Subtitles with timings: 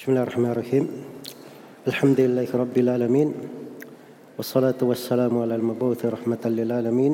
[0.00, 0.84] بسم الله الرحمن الرحيم
[1.92, 3.28] الحمد لله رب العالمين
[4.40, 7.12] والصلاة والسلام على المبعوث رحمة للعالمين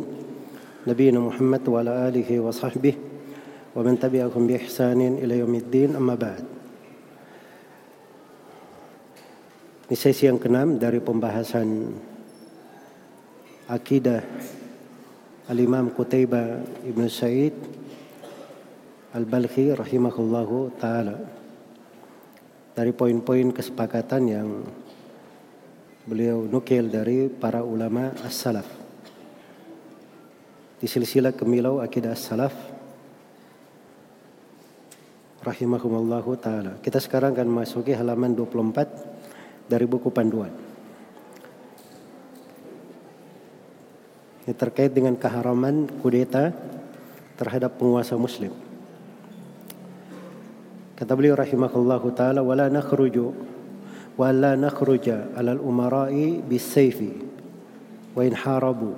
[0.87, 2.95] نبينا محمد وعلى آله وصحبه
[3.75, 6.43] ومن تبعهم بإحسان إلى يوم الدين أما بعد
[9.91, 11.91] Ini sesi yang keenam dari pembahasan
[13.67, 14.23] akidah
[15.51, 17.55] Al-Imam Qutaibah Ibn Sa'id
[19.11, 21.46] Al-Balkhi rahimahullahu taala.
[22.77, 24.49] Dari poin-poin kesepakatan yang
[26.05, 28.69] beliau nukil dari para ulama as-salaf.
[30.77, 32.53] Di silsilah kemilau akidah as-salaf
[35.41, 36.77] rahimahumullahu taala.
[36.85, 40.51] Kita sekarang akan masuki halaman 24 dari buku panduan.
[44.47, 46.55] Ini terkait dengan keharaman kudeta
[47.41, 48.66] terhadap penguasa muslim.
[50.97, 53.17] كتب كقوله رحمه الله تعالى ولا نخرج
[54.19, 56.99] ولا نخرج على الأمراء بالسيف
[58.17, 58.95] وإن حاربوا.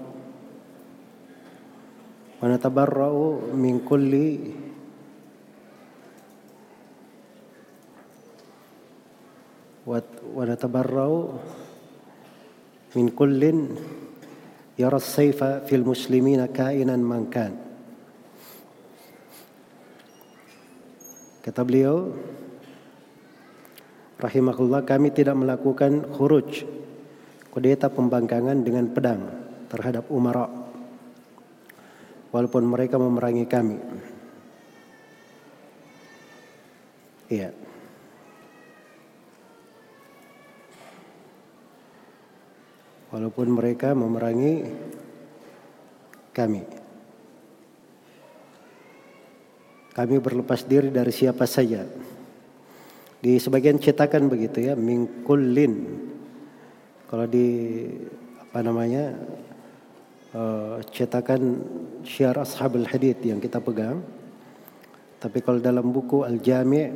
[2.42, 3.12] ونتبرأ
[3.54, 4.14] من كل
[10.34, 11.10] ونتبرأ
[12.96, 13.42] من كل
[14.78, 17.67] يرى السيف في المسلمين كائنا من كان.
[21.44, 22.12] Kata beliau,
[24.18, 26.66] rahimahullah kami tidak melakukan khuruj,
[27.50, 29.22] kudeta pembangkangan dengan pedang
[29.70, 30.50] terhadap umara.
[32.28, 33.78] Walaupun mereka memerangi kami.
[37.28, 37.68] Iya.
[43.08, 44.68] walaupun mereka memerangi
[46.36, 46.62] kami.
[49.98, 51.82] Kami berlepas diri dari siapa saja.
[53.18, 55.74] Di sebagian cetakan begitu ya, mingkulin.
[57.10, 57.46] Kalau di
[58.38, 59.18] apa namanya
[60.38, 61.58] uh, cetakan
[62.06, 63.98] syiar ashabul hadith yang kita pegang.
[65.18, 66.94] Tapi kalau dalam buku Al-Jami'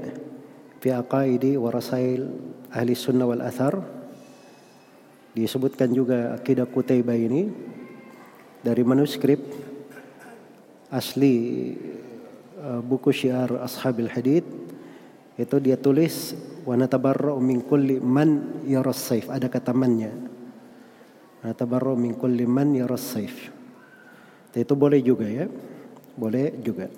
[0.79, 2.23] fi aqaidi wa rasail
[2.71, 3.83] ahli sunnah wal athar
[5.33, 7.49] Disebutkan juga akidah Qutaibah ini
[8.61, 9.41] dari manuskrip
[10.93, 11.73] asli
[12.87, 14.47] buku syiar Ashabil Hadith
[15.35, 20.15] itu dia tulis wa natabarra'u min kulli man yaras saif ada kata mannya.
[21.43, 23.51] Natabarra'u min kulli man yaras saif
[24.61, 25.49] itu boleh juga ya.
[26.13, 26.93] Boleh juga.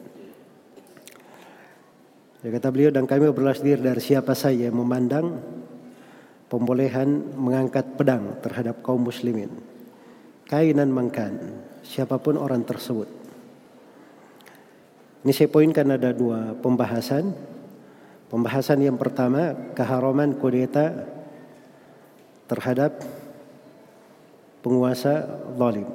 [2.43, 5.39] Ya kata beliau dan kami berlas diri dari siapa saja yang memandang
[6.51, 9.49] pembolehan mengangkat pedang terhadap kaum muslimin.
[10.45, 11.41] Kainan mangkan,
[11.81, 13.24] siapa pun orang tersebut.
[15.25, 17.33] Ini saya poinkan ada dua pembahasan.
[18.29, 21.09] Pembahasan yang pertama, keharaman kudeta
[22.45, 23.01] terhadap
[24.61, 25.25] penguasa
[25.57, 25.89] zalim.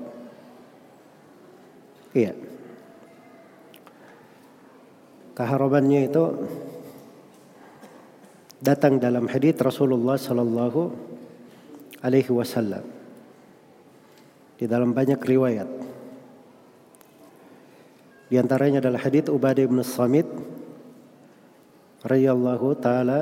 [2.18, 2.34] Iya.
[5.38, 6.24] Keharamannya itu
[8.60, 10.90] datang dalam hadis Rasulullah sallallahu
[12.04, 12.84] alaihi wasallam
[14.60, 15.89] di dalam banyak riwayat
[18.31, 20.27] di antaranya adalah hadis Ubadah bin Samit
[22.05, 23.21] radhiyallahu taala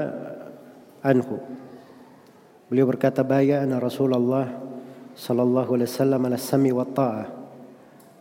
[1.02, 1.38] anhu
[2.70, 4.48] beliau berkata bayana Rasulullah
[5.18, 7.26] sallallahu alaihi wasallam ala sami wa ta'ah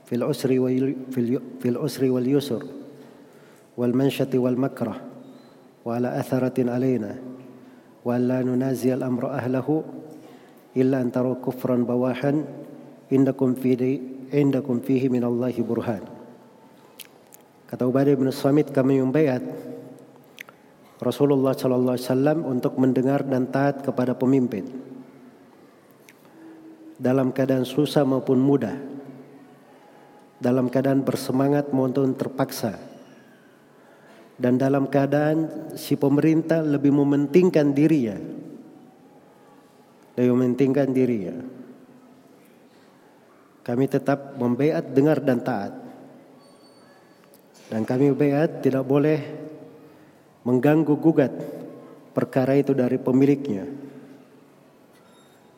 [0.05, 0.93] fil usri wal
[1.61, 2.61] fil usri wal yusr
[3.79, 5.11] wal manshati wal makrah
[5.85, 7.15] وعلى أثرة علينا
[8.05, 9.83] وأن لا ننازي الأمر أهله
[10.77, 12.45] إلا أن تروا كفرا بواحا
[13.13, 13.99] إنكم فيه
[14.33, 16.14] عندكم فيه من الله برهان
[17.66, 19.42] Kata Ubadah bin Samit kami membaiat
[21.02, 24.64] Rasulullah sallallahu alaihi wasallam untuk mendengar dan taat kepada pemimpin.
[26.96, 28.72] Dalam keadaan susah maupun mudah
[30.40, 32.76] dalam keadaan bersemangat maupun terpaksa
[34.36, 38.16] dan dalam keadaan si pemerintah lebih mementingkan dirinya
[40.16, 41.36] lebih mementingkan dirinya.
[43.60, 45.85] Kami tetap membeat dengar dan taat
[47.66, 49.18] dan kami beat tidak boleh
[50.46, 51.34] mengganggu gugat
[52.14, 53.66] perkara itu dari pemiliknya.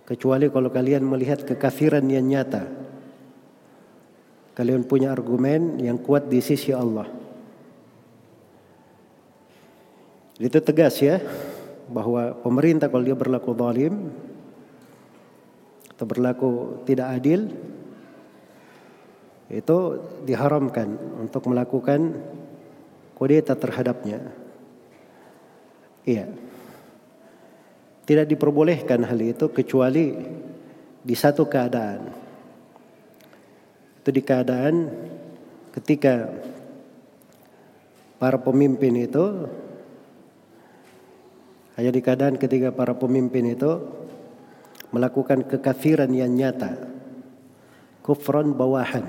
[0.09, 2.65] Kecuali kalau kalian melihat kekafiran yang nyata.
[4.57, 7.07] Kalian punya argumen yang kuat di sisi Allah.
[10.41, 11.21] Itu tegas ya
[11.93, 14.11] bahwa pemerintah kalau dia berlaku zalim
[15.93, 16.51] atau berlaku
[16.89, 17.53] tidak adil
[19.49, 19.79] itu
[20.29, 22.13] diharamkan untuk melakukan
[23.17, 24.21] kudeta terhadapnya.
[26.09, 26.25] Iya.
[28.09, 30.17] tidak diperbolehkan hal itu kecuali
[31.05, 32.09] di satu keadaan.
[34.01, 34.89] Itu di keadaan
[35.77, 36.33] ketika
[38.17, 39.45] para pemimpin itu
[41.77, 43.77] hanya di keadaan ketika para pemimpin itu
[44.91, 46.98] melakukan kekafiran yang nyata.
[48.09, 49.05] Kufran bawahan.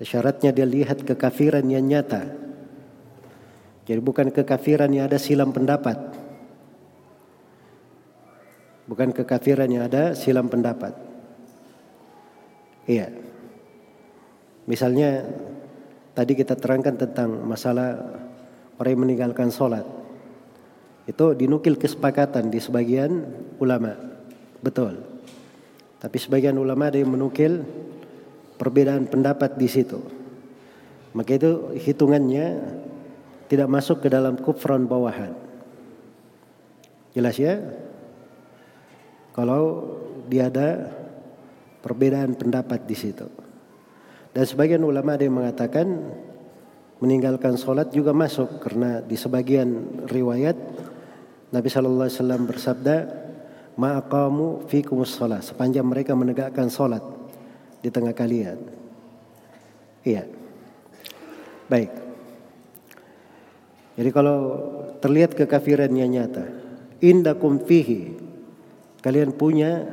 [0.00, 2.24] Syaratnya dia lihat kekafiran yang nyata.
[3.84, 5.96] Jadi bukan kekafiran yang ada silam pendapat.
[8.88, 10.96] Bukan kekafiran yang ada silam pendapat.
[12.88, 13.12] Iya.
[14.64, 15.28] Misalnya
[16.16, 17.92] tadi kita terangkan tentang masalah
[18.80, 19.84] orang yang meninggalkan sholat.
[21.04, 23.20] Itu dinukil kesepakatan di sebagian
[23.60, 23.92] ulama.
[24.64, 25.13] Betul.
[26.04, 27.64] Tapi sebagian ulama ada yang menukil
[28.60, 30.04] perbedaan pendapat di situ.
[31.16, 32.60] Maka itu hitungannya
[33.48, 35.32] tidak masuk ke dalam kufran bawahan.
[37.16, 37.56] Jelas ya?
[39.32, 39.96] Kalau
[40.28, 40.92] dia ada
[41.80, 43.24] perbedaan pendapat di situ.
[44.36, 45.88] Dan sebagian ulama ada yang mengatakan
[47.00, 50.56] meninggalkan sholat juga masuk karena di sebagian riwayat
[51.48, 53.23] Nabi Shallallahu Alaihi Wasallam bersabda
[53.74, 57.02] ma'akamu fikumus sholat sepanjang mereka menegakkan sholat
[57.82, 58.58] di tengah kalian.
[60.04, 60.28] Iya.
[61.66, 61.90] Baik.
[63.94, 64.38] Jadi kalau
[64.98, 66.44] terlihat kekafirannya nyata,
[66.98, 68.24] indakum fihi
[69.04, 69.84] Kalian punya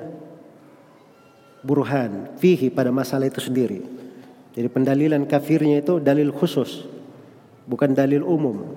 [1.68, 3.84] burhan fihi pada masalah itu sendiri.
[4.56, 6.88] Jadi pendalilan kafirnya itu dalil khusus,
[7.68, 8.72] bukan dalil umum.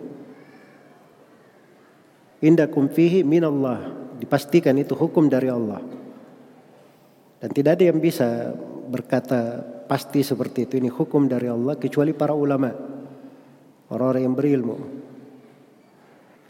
[2.42, 4.03] Indakum fihi minallah.
[4.24, 5.84] Dipastikan itu hukum dari Allah.
[7.44, 8.56] Dan tidak ada yang bisa
[8.88, 10.80] berkata pasti seperti itu.
[10.80, 12.72] Ini hukum dari Allah kecuali para ulama.
[13.92, 14.76] Orang-orang yang berilmu.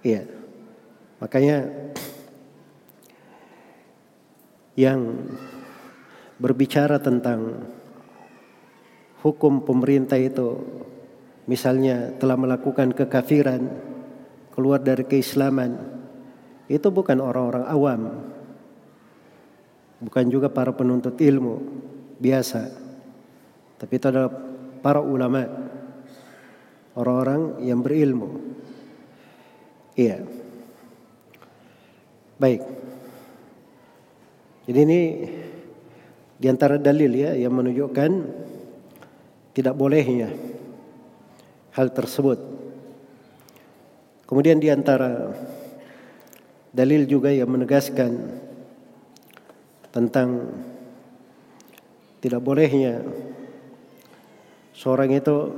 [0.07, 0.23] Iya.
[1.19, 1.57] Makanya
[4.79, 5.01] yang
[6.39, 7.75] berbicara tentang
[9.19, 10.63] hukum pemerintah itu
[11.51, 13.67] misalnya telah melakukan kekafiran
[14.55, 16.04] keluar dari keislaman
[16.69, 18.03] itu bukan orang-orang awam.
[20.01, 21.61] Bukan juga para penuntut ilmu
[22.21, 22.73] biasa.
[23.81, 24.33] Tapi itu adalah
[24.81, 25.45] para ulama
[26.97, 28.29] orang-orang yang berilmu.
[29.97, 30.25] Iya.
[32.41, 32.63] Baik.
[34.65, 35.01] Jadi ini
[36.41, 38.11] di antara dalil ya yang menunjukkan
[39.55, 40.33] tidak bolehnya
[41.77, 42.41] hal tersebut.
[44.25, 45.31] Kemudian di antara
[46.75, 48.43] dalil juga yang menegaskan
[49.95, 50.51] tentang
[52.19, 52.99] tidak bolehnya
[54.75, 55.55] seorang itu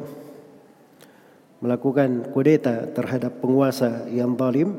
[1.65, 4.77] melakukan kudeta terhadap penguasa yang zalim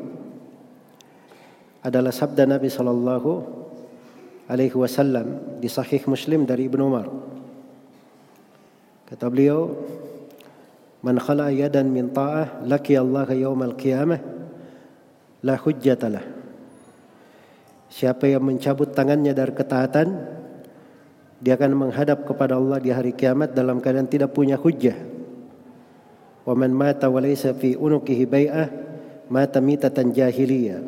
[1.81, 3.31] adalah sabda Nabi sallallahu
[4.45, 7.09] alaihi wasallam di sahih Muslim dari Ibnu Umar.
[9.09, 9.73] Kata beliau,
[11.01, 14.36] "Man khala yadan min ta'ah laki Allah yaumal qiyamah
[15.47, 16.37] la hujjatalah."
[17.87, 20.07] Siapa yang mencabut tangannya dari ketaatan,
[21.39, 24.97] dia akan menghadap kepada Allah di hari kiamat dalam keadaan tidak punya hujjah.
[26.43, 28.67] Wa man mata wa laysa fi unuqihi bai'ah
[29.31, 30.83] mata mitatan jahiliyah.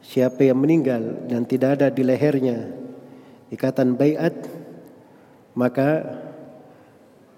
[0.00, 2.72] Siapa yang meninggal dan tidak ada di lehernya
[3.52, 4.32] ikatan bayat
[5.52, 6.18] maka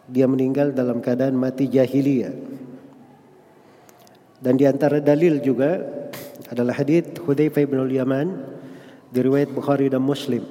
[0.07, 2.35] dia meninggal dalam keadaan mati jahiliyah.
[4.43, 6.02] Dan di antara dalil juga
[6.51, 8.29] adalah hadis Hudzaifah bin Yaman
[9.13, 10.43] di riwayat Bukhari dan Muslim.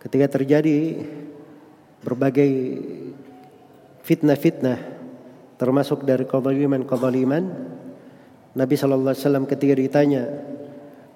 [0.00, 1.04] Ketika terjadi
[2.02, 2.50] berbagai
[4.02, 4.78] fitnah-fitnah
[5.60, 7.44] termasuk dari kezaliman-kezaliman
[8.52, 10.24] Nabi sallallahu alaihi wasallam ketika ditanya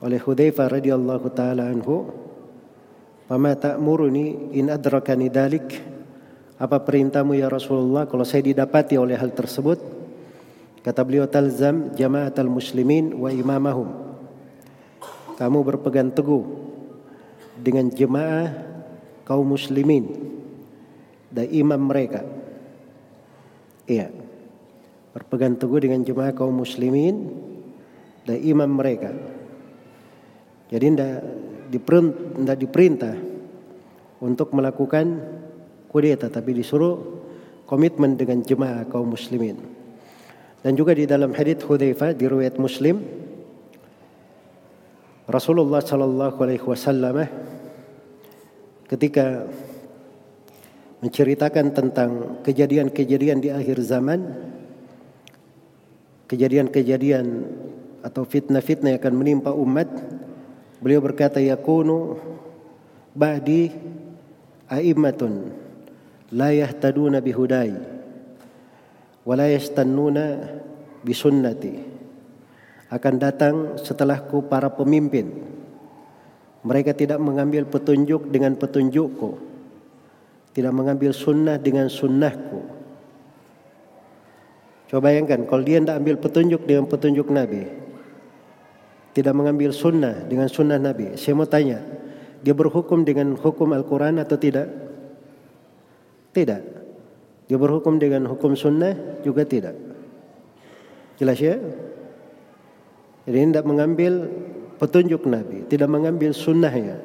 [0.00, 2.08] oleh Hudzaifah radhiyallahu taala anhu,
[3.28, 5.96] "Fama ta'muruni in adrakani dalik?"
[6.56, 9.95] Apa perintahmu ya Rasulullah kalau saya didapati oleh hal tersebut?
[10.86, 13.90] Kata beliau talzam jama'atal muslimin wa imamahum.
[15.34, 16.46] Kamu berpegang teguh
[17.58, 18.54] dengan jemaah
[19.26, 20.14] kaum muslimin
[21.34, 22.22] dan imam mereka.
[23.90, 24.26] Iya
[25.16, 27.32] berpegang teguh dengan jemaah kaum muslimin
[28.28, 29.16] dan imam mereka.
[30.68, 31.16] Jadi tidak
[31.72, 33.16] diperintah, diperintah
[34.20, 35.24] untuk melakukan
[35.88, 37.00] kudeta tapi disuruh
[37.64, 39.75] komitmen dengan jemaah kaum muslimin.
[40.66, 42.98] Dan juga di dalam hadits Hudzaifah di riwayat Muslim
[45.30, 47.22] Rasulullah sallallahu alaihi wasallam
[48.90, 49.46] ketika
[51.06, 52.10] menceritakan tentang
[52.42, 54.26] kejadian-kejadian di akhir zaman
[56.26, 57.46] kejadian-kejadian
[58.02, 59.86] atau fitnah-fitnah yang akan menimpa umat,
[60.82, 62.18] beliau berkata yakunu
[63.14, 63.70] ba'di
[64.66, 65.46] a'immatun
[66.34, 67.95] la yahtaduna bihudai
[69.26, 70.26] wa la yastannuna
[71.02, 71.74] bisunnati
[72.86, 75.42] akan datang setelahku para pemimpin
[76.62, 79.42] mereka tidak mengambil petunjuk dengan petunjukku
[80.54, 82.62] tidak mengambil sunnah dengan sunnahku
[84.86, 87.66] coba bayangkan kalau dia tidak ambil petunjuk dengan petunjuk Nabi
[89.18, 91.82] tidak mengambil sunnah dengan sunnah Nabi saya mau tanya
[92.46, 94.70] dia berhukum dengan hukum Al-Quran atau tidak?
[96.30, 96.85] Tidak.
[97.46, 99.78] Dia berhukum dengan hukum sunnah juga tidak.
[101.16, 101.56] Jelas ya?
[103.26, 104.30] Jadi tidak mengambil
[104.78, 106.98] petunjuk Nabi, tidak mengambil sunnahnya.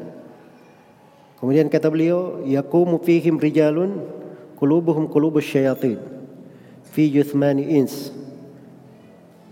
[1.42, 4.06] Kemudian kata beliau, yaqumu fihim rijalun
[4.62, 5.98] qulubuhum qulubus syayatin
[6.94, 8.14] fi juthmani ins.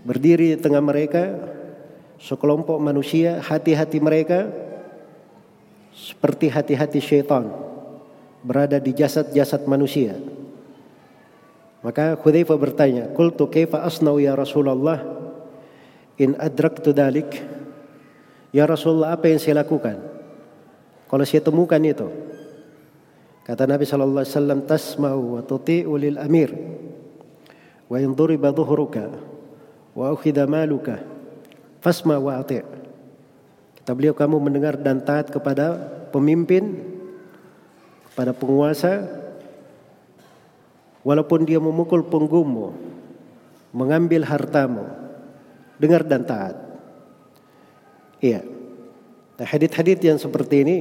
[0.06, 1.34] Berdiri di tengah mereka
[2.22, 4.46] sekelompok manusia, hati-hati mereka
[5.90, 7.50] seperti hati-hati syaitan
[8.46, 10.14] berada di jasad-jasad manusia.
[11.80, 15.00] Maka Hudzaifah bertanya, "Qultu kaifa asnau ya Rasulullah
[16.20, 17.40] in adraktu dalik?"
[18.52, 19.96] Ya Rasulullah, apa yang saya lakukan
[21.08, 22.06] kalau saya temukan itu?
[23.46, 26.54] Kata Nabi sallallahu alaihi wasallam, "Tasma'u wa tuti'u lil amir
[27.90, 29.10] wa in duriba dhuhruka
[29.96, 31.02] wa ukhidha maluka
[31.82, 32.62] fasma wa ati'."
[33.82, 35.78] Kata beliau kamu mendengar dan taat kepada
[36.12, 36.84] pemimpin,
[38.12, 39.08] kepada penguasa,
[41.06, 42.72] walaupun dia memukul punggungmu,
[43.72, 44.84] mengambil hartamu,
[45.80, 46.56] dengar dan taat.
[48.20, 48.44] Iya.
[49.40, 50.76] Nah, hadith-hadith yang seperti ini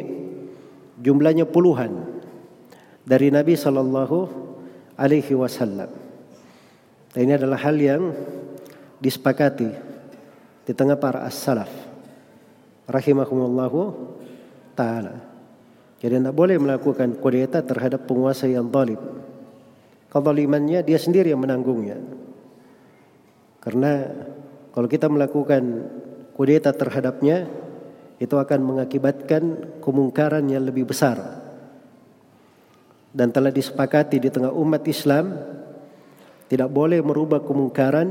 [1.00, 2.04] jumlahnya puluhan
[3.08, 4.18] dari Nabi Shallallahu
[5.00, 5.88] Alaihi Wasallam.
[7.16, 8.12] Nah, ini adalah hal yang
[9.00, 9.72] disepakati
[10.68, 11.72] di tengah para as-salaf
[12.92, 13.80] rahimahumullahu
[14.76, 15.24] taala.
[16.04, 19.00] Jadi tidak boleh melakukan kudeta terhadap penguasa yang zalim.
[20.10, 21.98] Kezalimannya dia sendiri yang menanggungnya.
[23.62, 24.10] Karena
[24.74, 25.64] kalau kita melakukan
[26.34, 27.46] kudeta terhadapnya
[28.18, 31.40] itu akan mengakibatkan kemungkaran yang lebih besar.
[33.10, 35.34] Dan telah disepakati di tengah umat Islam
[36.50, 38.10] tidak boleh merubah kemungkaran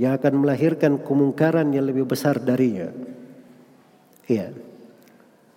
[0.00, 2.88] yang akan melahirkan kemungkaran yang lebih besar darinya.
[4.28, 4.52] Iya.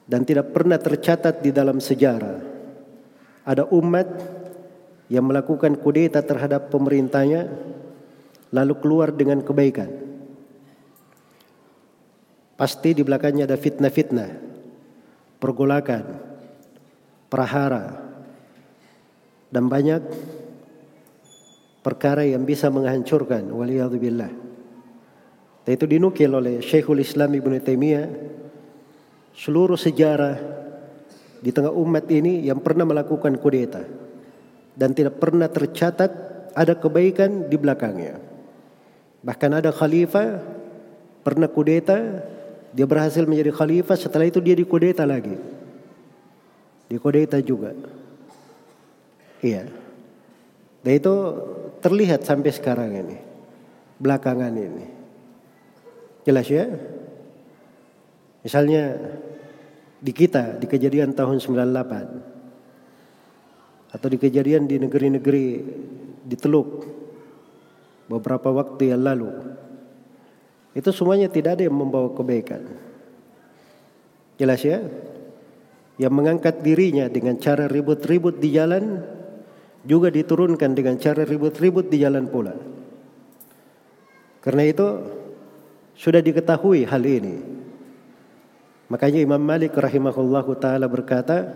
[0.03, 2.53] Dan tidak pernah tercatat di dalam sejarah
[3.43, 4.07] ada umat
[5.12, 7.51] yang melakukan kudeta terhadap pemerintahnya
[8.53, 9.89] lalu keluar dengan kebaikan.
[12.53, 14.29] Pasti di belakangnya ada fitnah-fitnah,
[15.41, 16.05] pergolakan,
[17.27, 17.98] prahara,
[19.50, 20.01] dan banyak
[21.81, 24.31] perkara yang bisa menghancurkan waliyadzubillah.
[25.63, 28.07] Dan itu dinukil oleh Syekhul Islam Ibn Taimiyah
[29.33, 30.38] seluruh sejarah
[31.41, 34.02] di tengah umat ini yang pernah melakukan kudeta
[34.74, 36.12] dan tidak pernah tercatat
[36.53, 38.18] ada kebaikan di belakangnya.
[39.24, 40.42] Bahkan ada khalifah
[41.24, 42.22] pernah kudeta,
[42.75, 45.38] dia berhasil menjadi khalifah, setelah itu dia dikudeta lagi.
[46.92, 47.74] Dikudeta juga.
[49.39, 49.65] Iya.
[50.84, 51.13] Dan itu
[51.80, 53.18] terlihat sampai sekarang ini.
[53.98, 54.86] Belakangan ini.
[56.27, 56.68] Jelas ya?
[58.44, 59.00] Misalnya
[60.03, 62.32] di kita di kejadian tahun 98
[63.93, 65.45] atau di kejadian di negeri-negeri
[66.25, 66.89] di Teluk
[68.09, 69.53] beberapa waktu yang lalu
[70.73, 72.65] itu semuanya tidak ada yang membawa kebaikan.
[74.41, 74.81] Jelas ya?
[76.01, 79.05] Yang mengangkat dirinya dengan cara ribut-ribut di jalan
[79.85, 82.57] juga diturunkan dengan cara ribut-ribut di jalan pula.
[84.41, 84.88] Karena itu
[85.93, 87.38] sudah diketahui hal ini.
[88.89, 91.53] Makanya Imam Malik rahimahullahu taala berkata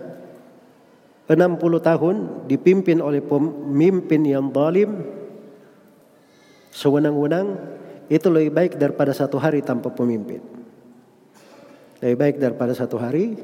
[1.28, 2.16] 60 tahun
[2.48, 5.04] dipimpin oleh pemimpin yang zalim
[6.72, 7.58] sewenang-wenang
[8.08, 10.40] itu lebih baik daripada satu hari tanpa pemimpin.
[12.00, 13.36] Lebih baik daripada satu hari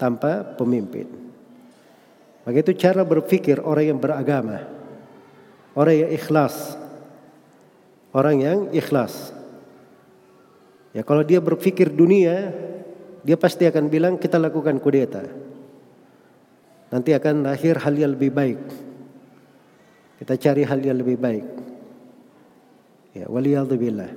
[0.00, 1.04] tanpa pemimpin.
[2.48, 4.64] Begitu cara berpikir orang yang beragama.
[5.76, 6.80] Orang yang ikhlas.
[8.16, 9.36] Orang yang ikhlas.
[10.96, 12.56] Ya kalau dia berpikir dunia
[13.20, 15.47] dia pasti akan bilang kita lakukan kudeta.
[16.88, 18.60] Nanti akan lahir hal yang lebih baik.
[20.18, 21.46] Kita cari hal yang lebih baik.
[23.12, 24.10] Ya, waliyadzubillah.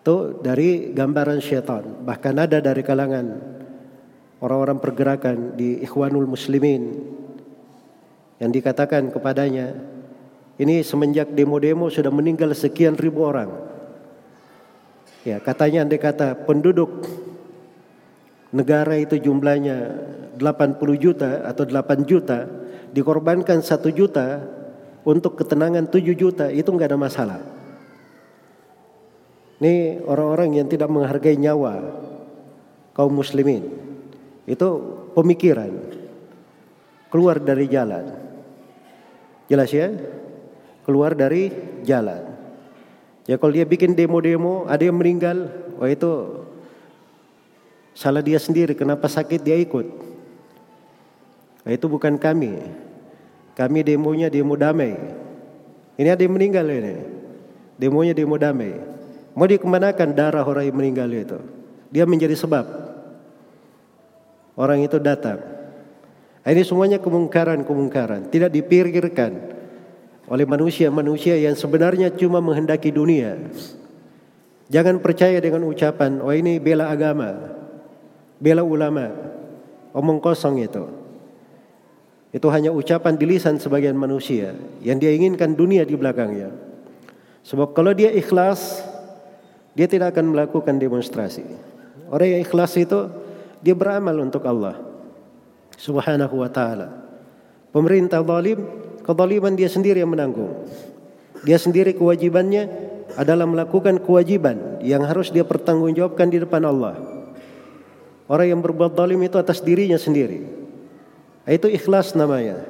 [0.00, 2.06] Itu dari gambaran syaitan.
[2.06, 3.26] Bahkan ada dari kalangan
[4.40, 6.94] orang-orang pergerakan di Ikhwanul Muslimin
[8.36, 9.72] yang dikatakan kepadanya,
[10.56, 13.48] ini semenjak demo-demo sudah meninggal sekian ribu orang.
[15.24, 17.02] Ya, katanya andai kata penduduk
[18.56, 19.76] negara itu jumlahnya
[20.40, 22.48] 80 juta atau 8 juta,
[22.96, 24.40] dikorbankan 1 juta
[25.04, 27.40] untuk ketenangan 7 juta, itu enggak ada masalah.
[29.60, 31.80] Ini orang-orang yang tidak menghargai nyawa
[32.96, 33.64] kaum muslimin.
[34.44, 34.68] Itu
[35.16, 35.72] pemikiran
[37.08, 38.04] keluar dari jalan.
[39.48, 39.88] Jelas ya?
[40.84, 41.48] Keluar dari
[41.84, 42.36] jalan.
[43.26, 46.45] Ya kalau dia bikin demo-demo, ada yang meninggal, wah itu
[47.96, 48.76] salah dia sendiri.
[48.76, 49.86] Kenapa sakit dia ikut?
[51.64, 52.60] Wah itu bukan kami.
[53.56, 54.92] Kami demonya demo damai.
[55.96, 56.94] Ini ada yang meninggal ini.
[57.80, 58.76] Demonya demo damai.
[59.32, 61.40] Mau dikemanakan darah orang yang meninggal itu?
[61.88, 62.68] Dia menjadi sebab.
[64.56, 65.40] Orang itu datang.
[66.46, 68.30] Ini semuanya kemungkaran-kemungkaran.
[68.30, 69.32] Tidak dipikirkan
[70.30, 73.34] oleh manusia-manusia yang sebenarnya cuma menghendaki dunia.
[74.66, 77.56] Jangan percaya dengan ucapan, oh ini bela agama,
[78.40, 79.12] bela ulama,
[79.96, 80.84] omong kosong itu.
[82.34, 84.52] Itu hanya ucapan di lisan sebagian manusia
[84.84, 86.52] yang dia inginkan dunia di belakangnya.
[87.46, 88.84] Sebab kalau dia ikhlas,
[89.72, 91.46] dia tidak akan melakukan demonstrasi.
[92.12, 93.08] Orang yang ikhlas itu
[93.64, 94.76] dia beramal untuk Allah
[95.80, 96.92] Subhanahu wa taala.
[97.72, 98.62] Pemerintah zalim
[99.00, 100.66] kezaliman dia sendiri yang menanggung.
[101.46, 102.68] Dia sendiri kewajibannya
[103.14, 107.15] adalah melakukan kewajiban yang harus dia pertanggungjawabkan di depan Allah.
[108.26, 110.42] Orang yang berbuat zalim itu atas dirinya sendiri.
[111.46, 112.66] Itu ikhlas namanya.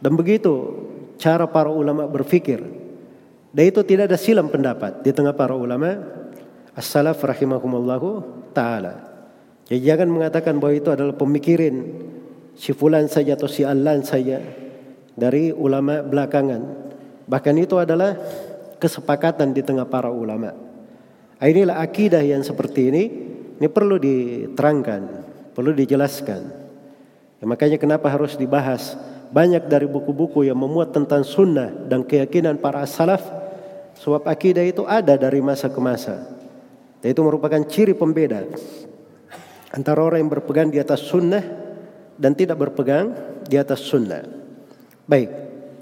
[0.00, 0.84] Dan begitu
[1.16, 2.60] cara para ulama berfikir.
[3.56, 5.96] Dan itu tidak ada silam pendapat di tengah para ulama
[6.76, 8.20] as-salaf rahimahumullahu
[8.52, 9.00] taala.
[9.64, 11.74] Jadi jangan mengatakan bahwa itu adalah pemikiran
[12.52, 14.44] si fulan saja atau si allan saja
[15.16, 16.62] dari ulama belakangan.
[17.24, 18.14] Bahkan itu adalah
[18.76, 20.52] kesepakatan di tengah para ulama.
[21.40, 23.04] Inilah akidah yang seperti ini,
[23.56, 25.02] ini perlu diterangkan,
[25.56, 26.40] perlu dijelaskan.
[27.40, 28.96] Ya, makanya kenapa harus dibahas
[29.32, 33.24] banyak dari buku-buku yang memuat tentang sunnah dan keyakinan para salaf,
[33.96, 36.36] sebab akidah itu ada dari masa ke masa.
[37.00, 38.44] Dan itu merupakan ciri pembeda
[39.72, 41.44] antara orang yang berpegang di atas sunnah
[42.16, 43.12] dan tidak berpegang
[43.44, 44.24] di atas sunnah.
[45.08, 45.28] Baik.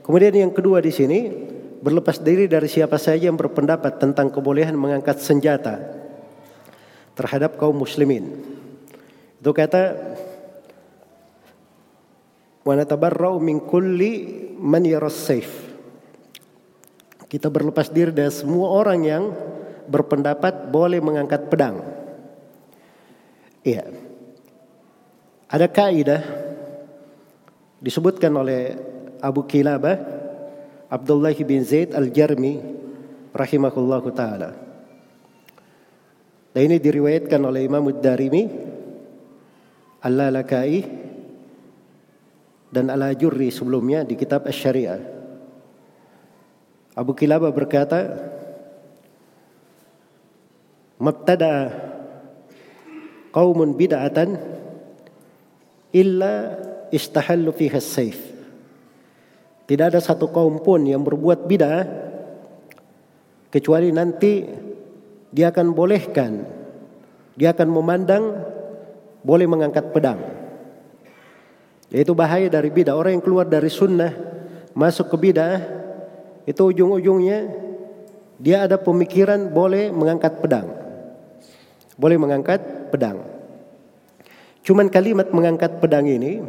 [0.05, 1.33] Kemudian yang kedua di sini
[1.81, 6.04] berlepas diri dari siapa saja yang berpendapat tentang kebolehan mengangkat senjata
[7.15, 8.43] terhadap kaum muslimin.
[9.39, 9.95] Itu kata
[12.65, 14.13] wa natabarra'u min kulli
[14.59, 15.51] man yaras saif.
[17.29, 19.25] Kita berlepas diri dari semua orang yang
[19.91, 21.83] berpendapat boleh mengangkat pedang.
[23.67, 23.91] Iya.
[25.51, 26.23] Ada kaidah
[27.83, 28.75] disebutkan oleh
[29.21, 29.97] Abu Kilabah
[30.89, 32.61] Abdullah bin Zaid Al-Jarmi
[33.35, 34.64] rahimahullahu taala.
[36.55, 38.47] Dan ini diriwayatkan oleh Imam Ad-Darimi
[40.07, 40.87] Al-Lalakai
[42.71, 45.03] dan Al-Ajurri sebelumnya di kitab Asy-Syariah.
[46.95, 48.07] Abu Kilabah berkata,
[51.03, 51.75] "Mabtada
[53.35, 54.39] qaumun bid'atan
[55.91, 56.55] illa
[56.95, 58.19] istahallu fiha as-sayf."
[59.67, 61.83] Tidak ada satu kaum pun yang berbuat bid'ah
[63.51, 64.64] kecuali nanti
[65.35, 66.47] dia akan bolehkan
[67.35, 68.25] dia akan memandang
[69.27, 70.23] boleh mengangkat pedang.
[71.91, 72.95] Yaitu bahaya dari bid'ah.
[72.95, 74.15] Orang yang keluar dari sunnah
[74.75, 75.59] masuk ke bid'ah
[76.47, 77.39] itu ujung-ujungnya
[78.39, 80.71] dia ada pemikiran boleh mengangkat pedang.
[81.99, 83.23] Boleh mengangkat pedang.
[84.65, 86.43] Cuman kalimat mengangkat pedang ini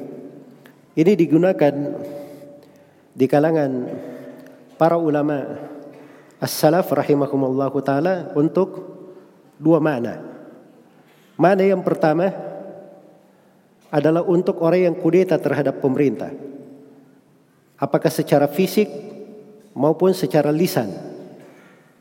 [0.96, 1.74] ini digunakan
[3.16, 3.72] di kalangan
[4.80, 5.44] para ulama
[6.40, 8.84] as-salaf rahimakumullahu taala untuk
[9.60, 10.20] dua makna.
[11.36, 12.32] Makna yang pertama
[13.92, 16.32] adalah untuk orang yang kudeta terhadap pemerintah.
[17.76, 18.88] Apakah secara fisik
[19.76, 20.90] maupun secara lisan.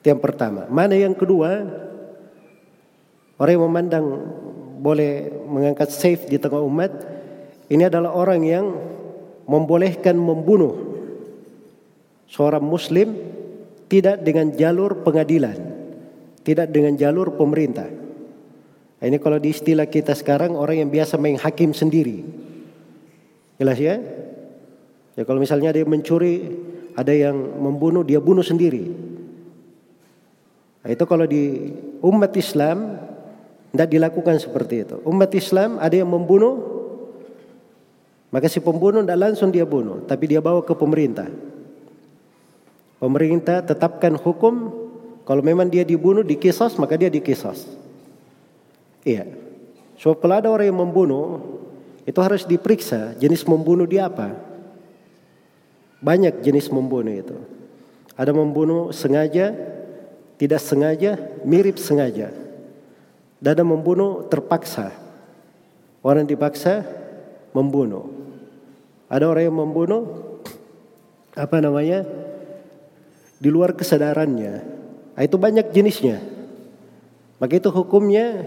[0.07, 0.71] Yang pertama.
[0.71, 1.67] Mana yang kedua,
[3.37, 4.07] orang yang memandang
[4.79, 6.93] boleh mengangkat safe di tengah umat,
[7.67, 8.67] ini adalah orang yang
[9.45, 10.95] membolehkan membunuh
[12.29, 13.17] seorang muslim
[13.95, 15.55] tidak dengan jalur pengadilan,
[16.43, 17.87] tidak dengan jalur pemerintah.
[18.99, 22.27] Ini kalau di istilah kita sekarang orang yang biasa main hakim sendiri.
[23.55, 24.03] Jelas ya?
[25.15, 26.43] Ya kalau misalnya yang mencuri,
[26.99, 28.91] ada yang membunuh, dia bunuh sendiri.
[30.83, 31.71] Nah, itu kalau di
[32.03, 32.99] umat Islam
[33.71, 34.97] tidak dilakukan seperti itu.
[35.07, 36.59] Umat Islam ada yang membunuh,
[38.35, 41.54] maka si pembunuh tidak langsung dia bunuh, tapi dia bawa ke pemerintah.
[43.05, 44.73] Pemerintah tetapkan hukum
[45.29, 47.69] Kalau memang dia dibunuh dikisas maka dia dikisas.
[49.05, 49.29] Iya.
[50.01, 51.41] So kalau ada orang yang membunuh
[52.05, 54.37] itu harus diperiksa jenis membunuh dia apa.
[56.05, 57.37] Banyak jenis membunuh itu.
[58.13, 59.57] Ada membunuh sengaja,
[60.37, 61.17] tidak sengaja,
[61.49, 62.29] mirip sengaja.
[63.41, 64.93] Dan ada membunuh terpaksa.
[66.05, 66.85] Orang dipaksa
[67.57, 68.13] membunuh.
[69.09, 70.03] Ada orang yang membunuh
[71.33, 72.05] apa namanya?
[73.39, 74.55] Di luar kesadarannya.
[75.15, 76.19] Nah, itu banyak jenisnya.
[77.39, 78.47] Maka itu hukumnya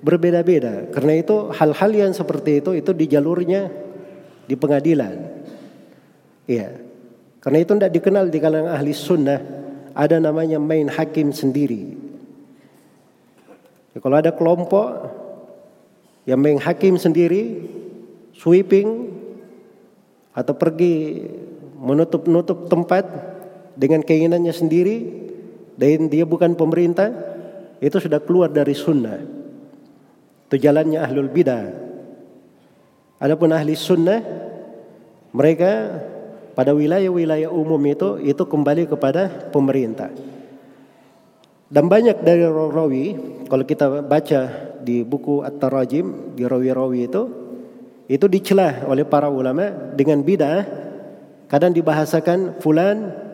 [0.00, 0.88] berbeda-beda.
[0.94, 3.68] Karena itu hal-hal yang seperti itu itu di jalurnya
[4.46, 5.16] di pengadilan.
[6.48, 6.68] Iya.
[7.38, 9.40] Karena itu tidak dikenal di kalangan ahli sunnah
[9.92, 11.98] ada namanya main hakim sendiri.
[13.94, 14.86] Ya, kalau ada kelompok
[16.28, 17.66] yang main hakim sendiri,
[18.36, 19.10] sweeping
[20.36, 21.26] atau pergi
[21.78, 23.04] menutup-nutup tempat
[23.78, 24.96] dengan keinginannya sendiri,
[25.78, 27.14] dan dia bukan pemerintah,
[27.78, 29.22] itu sudah keluar dari sunnah.
[30.50, 31.64] Itu jalannya ahlul bidah.
[33.22, 34.18] Adapun ahli sunnah,
[35.30, 36.02] mereka
[36.58, 40.10] pada wilayah-wilayah umum itu itu kembali kepada pemerintah.
[41.68, 43.06] Dan banyak dari rawi,
[43.46, 44.40] kalau kita baca
[44.82, 47.22] di buku At-Tarajim, di rawi-rawi itu,
[48.08, 50.64] itu dicelah oleh para ulama dengan bidah.
[51.44, 53.27] Kadang dibahasakan fulan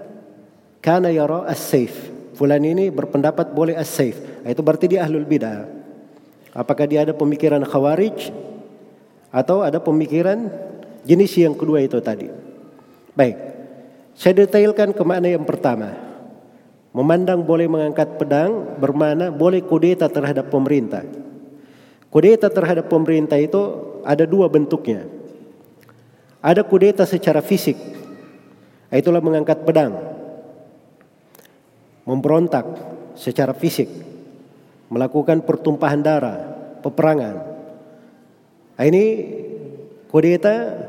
[0.84, 2.12] kana yara as-saif.
[2.36, 4.20] Fulan ini berpendapat boleh as-saif.
[4.44, 5.64] Itu berarti dia ahlul bidah.
[6.52, 8.28] Apakah dia ada pemikiran khawarij
[9.32, 10.52] atau ada pemikiran
[11.08, 12.28] jenis yang kedua itu tadi.
[13.16, 13.56] Baik.
[14.14, 15.96] Saya detailkan ke makna yang pertama.
[16.94, 21.02] Memandang boleh mengangkat pedang bermakna boleh kudeta terhadap pemerintah.
[22.12, 23.58] Kudeta terhadap pemerintah itu
[24.06, 25.02] ada dua bentuknya.
[26.38, 27.74] Ada kudeta secara fisik.
[28.94, 30.13] Itulah mengangkat pedang
[32.04, 32.64] memberontak
[33.16, 33.88] secara fisik,
[34.92, 36.38] melakukan pertumpahan darah,
[36.84, 37.34] peperangan.
[38.76, 39.04] Nah, ini
[40.12, 40.84] kudeta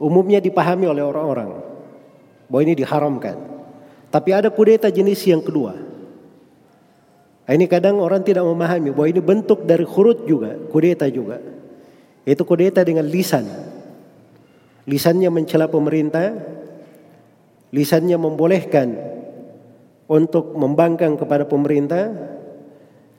[0.00, 1.50] umumnya dipahami oleh orang-orang
[2.48, 3.36] bahwa ini diharamkan.
[4.08, 5.76] Tapi ada kudeta jenis yang kedua.
[7.46, 11.38] Nah, ini kadang orang tidak memahami bahwa ini bentuk dari khurut juga, kudeta juga.
[12.26, 13.46] Itu kudeta dengan lisan.
[14.86, 16.30] Lisannya mencela pemerintah,
[17.74, 19.15] lisannya membolehkan
[20.06, 22.10] untuk membangkang kepada pemerintah,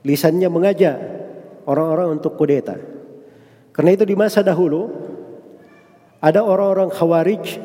[0.07, 0.95] lisannya mengajak
[1.67, 2.79] orang-orang untuk kudeta.
[3.75, 4.89] Karena itu di masa dahulu
[6.23, 7.59] ada orang-orang khawarij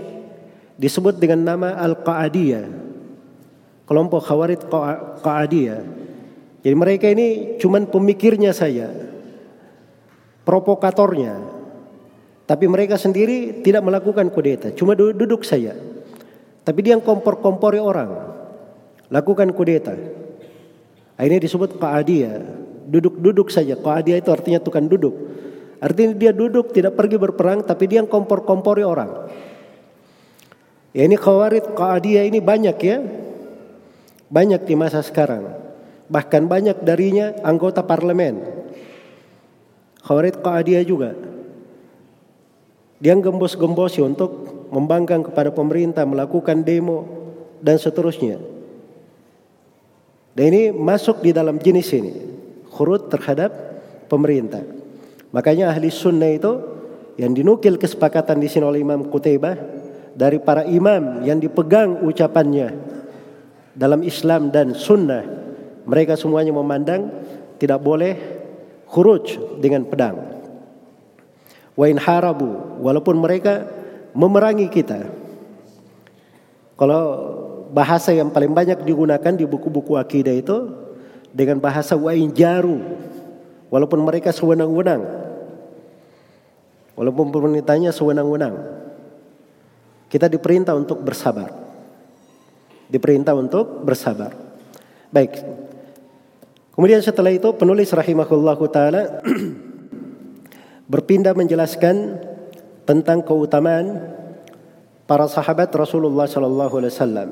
[0.77, 2.67] disebut dengan nama Al-Qa'adiyah.
[3.87, 4.61] Kelompok khawarij
[5.23, 5.81] Qa'adiyah.
[6.63, 8.91] Jadi mereka ini cuman pemikirnya saya,
[10.47, 11.35] provokatornya.
[12.43, 15.79] Tapi mereka sendiri tidak melakukan kudeta, cuma duduk saja.
[16.63, 18.32] Tapi dia yang kompor-kompori orang
[19.13, 19.93] lakukan kudeta.
[21.21, 22.35] Ini disebut qa'adiyah.
[22.89, 23.77] Duduk-duduk saja.
[23.79, 25.15] Qa'adiyah itu artinya tukang duduk.
[25.79, 29.31] Artinya dia duduk tidak pergi berperang tapi dia kompor-kompori orang.
[30.97, 32.99] Ya ini khawarid qa'adiyah ini banyak ya.
[34.33, 35.53] Banyak di masa sekarang.
[36.09, 38.43] Bahkan banyak darinya anggota parlemen.
[40.03, 41.15] Khawarid qa'adiyah juga.
[42.99, 44.31] Dia gembos-gembosi untuk
[44.71, 47.07] membangkang kepada pemerintah, melakukan demo
[47.59, 48.52] dan seterusnya.
[50.33, 52.13] Dan ini masuk di dalam jenis ini.
[52.73, 53.53] Khurut terhadap
[54.09, 54.65] pemerintah.
[55.33, 56.53] Makanya ahli sunnah itu
[57.21, 59.57] yang dinukil kesepakatan di sini oleh Imam Qutaibah
[60.13, 62.73] dari para imam yang dipegang ucapannya
[63.73, 65.25] dalam Islam dan sunnah
[65.89, 67.09] mereka semuanya memandang
[67.57, 68.15] tidak boleh
[68.89, 70.17] khuruj dengan pedang.
[71.73, 73.65] Wa in harabu walaupun mereka
[74.13, 75.09] memerangi kita.
[76.77, 77.03] Kalau
[77.73, 80.69] bahasa yang paling banyak digunakan di buku-buku akidah itu
[81.33, 82.79] dengan bahasa wain jaru.
[83.73, 85.01] Walaupun mereka sewenang-wenang.
[86.93, 88.53] Walaupun pemerintahnya sewenang-wenang.
[90.13, 91.49] Kita diperintah untuk bersabar.
[92.93, 94.37] Diperintah untuk bersabar.
[95.09, 95.41] Baik.
[96.77, 99.25] Kemudian setelah itu penulis rahimahullah taala
[100.93, 102.21] berpindah menjelaskan
[102.85, 104.13] tentang keutamaan
[105.09, 107.29] para sahabat Rasulullah sallallahu alaihi wasallam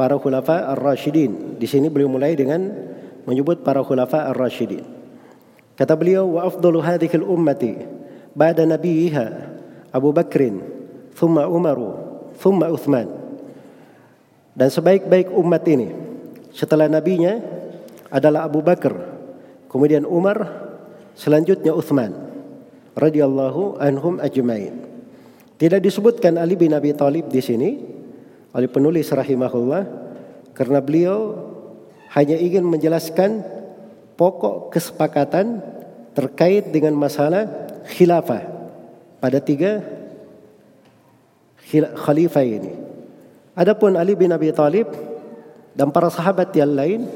[0.00, 1.60] para khulafa ar-rasyidin.
[1.60, 2.72] Di sini beliau mulai dengan
[3.28, 4.80] menyebut para khulafa ar-rasyidin.
[5.76, 7.72] Kata beliau wa afdalu hadhihi al-ummati
[8.32, 9.26] ba'da nabiyiha
[9.92, 10.64] Abu Bakrin,
[11.12, 11.92] thumma Umaru,
[12.40, 13.12] thumma Uthman.
[14.56, 15.92] Dan sebaik-baik umat ini
[16.56, 17.36] setelah nabinya
[18.08, 18.96] adalah Abu Bakar,
[19.68, 20.48] kemudian Umar,
[21.12, 22.16] selanjutnya Uthman
[22.96, 24.80] radhiyallahu anhum ajmain.
[25.60, 27.70] Tidak disebutkan Ali bin Abi Thalib di sini,
[28.50, 29.84] oleh penulis rahimahullah
[30.54, 31.38] Karena beliau
[32.12, 33.40] hanya ingin menjelaskan
[34.18, 35.62] pokok kesepakatan
[36.12, 37.48] terkait dengan masalah
[37.88, 38.44] khilafah
[39.22, 39.80] pada tiga
[41.78, 42.74] khalifah ini.
[43.54, 44.90] Adapun Ali bin Abi Thalib
[45.72, 47.06] dan para sahabat yang lain,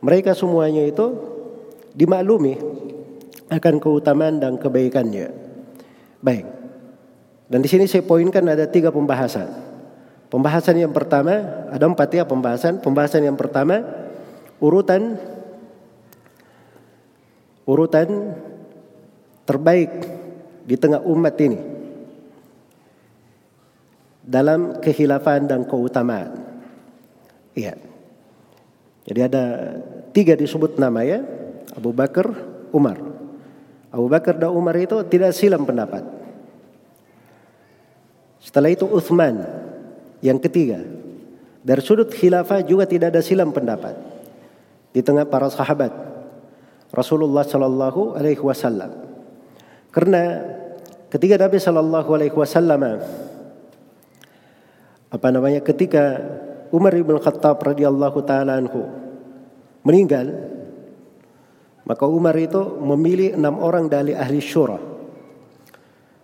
[0.00, 1.18] mereka semuanya itu
[1.92, 2.56] dimaklumi
[3.50, 5.28] akan keutamaan dan kebaikannya.
[6.22, 6.46] Baik.
[7.50, 9.71] Dan di sini saya poinkan ada tiga pembahasan.
[10.32, 12.80] Pembahasan yang pertama ada empat ya pembahasan.
[12.80, 13.84] Pembahasan yang pertama
[14.64, 15.20] urutan
[17.68, 18.32] urutan
[19.44, 19.92] terbaik
[20.64, 21.60] di tengah umat ini
[24.24, 26.32] dalam kehilafan dan keutamaan.
[27.52, 27.76] Iya.
[29.04, 29.44] Jadi ada
[30.16, 31.20] tiga disebut nama ya.
[31.76, 32.32] Abu Bakar,
[32.72, 32.96] Umar.
[33.92, 36.08] Abu Bakar dan Umar itu tidak silam pendapat.
[38.40, 39.44] Setelah itu Uthman
[40.24, 40.80] yang ketiga.
[41.62, 43.94] Dari sudut khilafah juga tidak ada silam pendapat
[44.90, 45.94] di tengah para sahabat
[46.90, 48.90] Rasulullah Shallallahu Alaihi Wasallam.
[49.94, 50.42] Karena
[51.12, 52.82] ketika Nabi Shallallahu Alaihi Wasallam
[55.12, 56.16] apa namanya ketika
[56.72, 58.88] Umar bin Khattab radhiyallahu taala anhu
[59.84, 60.48] meninggal
[61.84, 64.80] maka Umar itu memilih enam orang dari ahli syura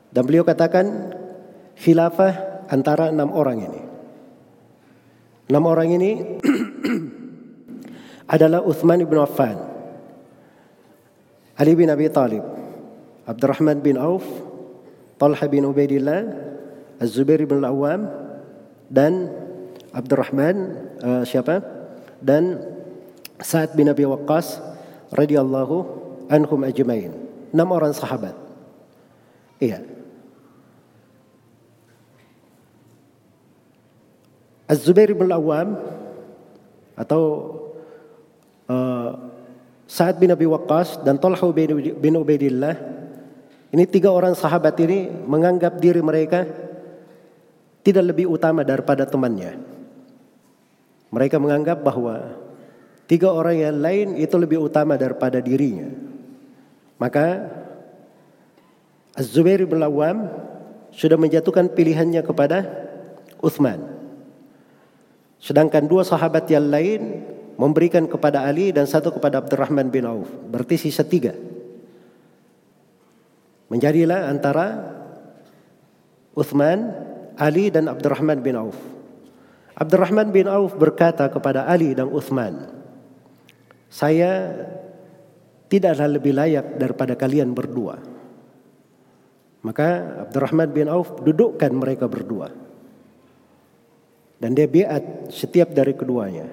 [0.08, 1.12] dan beliau katakan
[1.76, 3.87] khilafah antara enam orang ini
[5.48, 6.12] enam orang ini
[8.34, 9.56] adalah Uthman bin Affan
[11.58, 12.44] Ali bin Abi Talib
[13.26, 14.24] Abdurrahman bin Auf
[15.18, 16.20] Talha bin Ubaidillah
[17.02, 18.06] Az-Zubair bin Al-Awwam
[18.88, 19.30] dan
[19.92, 20.56] Abdurrahman
[21.00, 21.62] uh, siapa
[22.18, 22.58] dan
[23.38, 24.58] Sa'ad bin Abi Waqqas
[25.14, 25.76] radhiyallahu
[26.26, 27.14] anhum ajmain.
[27.54, 28.34] Enam orang sahabat.
[29.62, 29.82] Iya.
[34.68, 35.80] Az-Zubair bin Awam
[36.92, 37.22] atau
[38.68, 39.10] uh,
[39.88, 41.48] Sa'ad bin Abi Waqqas dan Talha
[41.96, 42.76] bin Ubaidillah
[43.72, 46.44] ini tiga orang sahabat ini menganggap diri mereka
[47.84, 49.56] tidak lebih utama daripada temannya.
[51.08, 52.36] Mereka menganggap bahwa
[53.08, 55.88] tiga orang yang lain itu lebih utama daripada dirinya.
[57.00, 57.48] Maka
[59.16, 60.28] Az-Zubair bin Lawam
[60.92, 62.64] sudah menjatuhkan pilihannya kepada
[63.40, 63.97] Uthman.
[65.38, 67.22] Sedangkan dua sahabat yang lain
[67.58, 70.30] memberikan kepada Ali dan satu kepada Abdurrahman bin Auf.
[70.50, 71.34] Berarti sisa tiga.
[73.68, 74.66] Menjadilah antara
[76.38, 76.94] Uthman
[77.38, 78.78] Ali dan Abdurrahman bin Auf.
[79.78, 82.66] Abdurrahman bin Auf berkata kepada Ali dan Uthman,
[83.86, 84.50] saya
[85.70, 88.02] tidaklah lebih layak daripada kalian berdua.
[89.62, 89.88] Maka
[90.26, 92.67] Abdurrahman bin Auf dudukkan mereka berdua.
[94.38, 96.46] Dan dia biat setiap dari keduanya.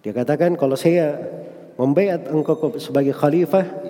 [0.00, 1.20] Dia katakan kalau saya
[1.76, 3.84] membayat engkau sebagai khalifah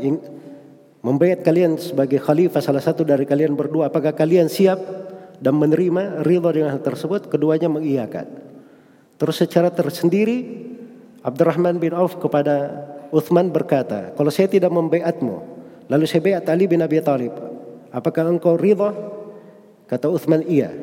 [1.01, 4.77] membayat kalian sebagai khalifah salah satu dari kalian berdua apakah kalian siap
[5.39, 7.31] dan menerima ridha dengan hal tersebut?
[7.31, 8.27] Keduanya mengiyakan.
[9.19, 10.67] Terus secara tersendiri
[11.23, 15.37] Abdurrahman bin Auf kepada Uthman berkata kalau saya tidak membayatmu
[15.87, 17.35] lalu saya bayat Ali bin Abi Thalib
[17.95, 18.91] apakah engkau ridha?
[19.89, 20.75] Kata Uthman iya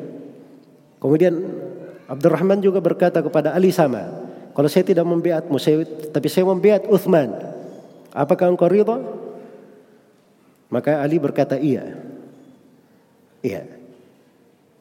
[1.06, 1.34] kemudian
[2.10, 7.30] Abdurrahman juga berkata kepada Ali sama kalau saya tidak membayatmu saya, tapi saya membayat Uthman
[8.10, 8.98] apakah engkau ridha
[10.66, 11.94] maka Ali berkata iya.
[13.42, 13.62] Iya.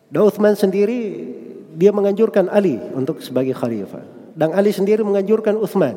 [0.09, 1.29] Dan Uthman sendiri
[1.77, 4.01] dia menganjurkan Ali untuk sebagai khalifah.
[4.33, 5.95] Dan Ali sendiri menganjurkan Uthman.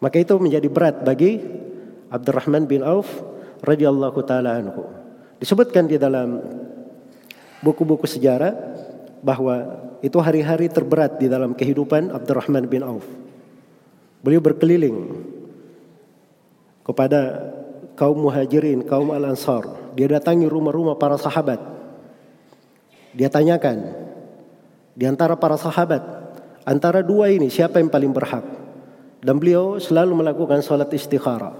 [0.00, 1.40] Maka itu menjadi berat bagi
[2.12, 3.08] Abdurrahman bin Auf
[3.64, 4.84] radhiyallahu taala anhu.
[5.40, 6.40] Disebutkan di dalam
[7.60, 8.52] buku-buku sejarah
[9.20, 13.04] bahwa itu hari-hari terberat di dalam kehidupan Abdurrahman bin Auf.
[14.20, 14.96] Beliau berkeliling
[16.84, 17.52] kepada
[17.96, 19.92] kaum muhajirin, kaum al-ansar.
[19.92, 21.60] Dia datangi rumah-rumah para sahabat.
[23.12, 23.92] Dia tanyakan,
[24.96, 26.00] di antara para sahabat,
[26.64, 28.44] antara dua ini siapa yang paling berhak?
[29.20, 31.52] Dan beliau selalu melakukan sholat istikharah.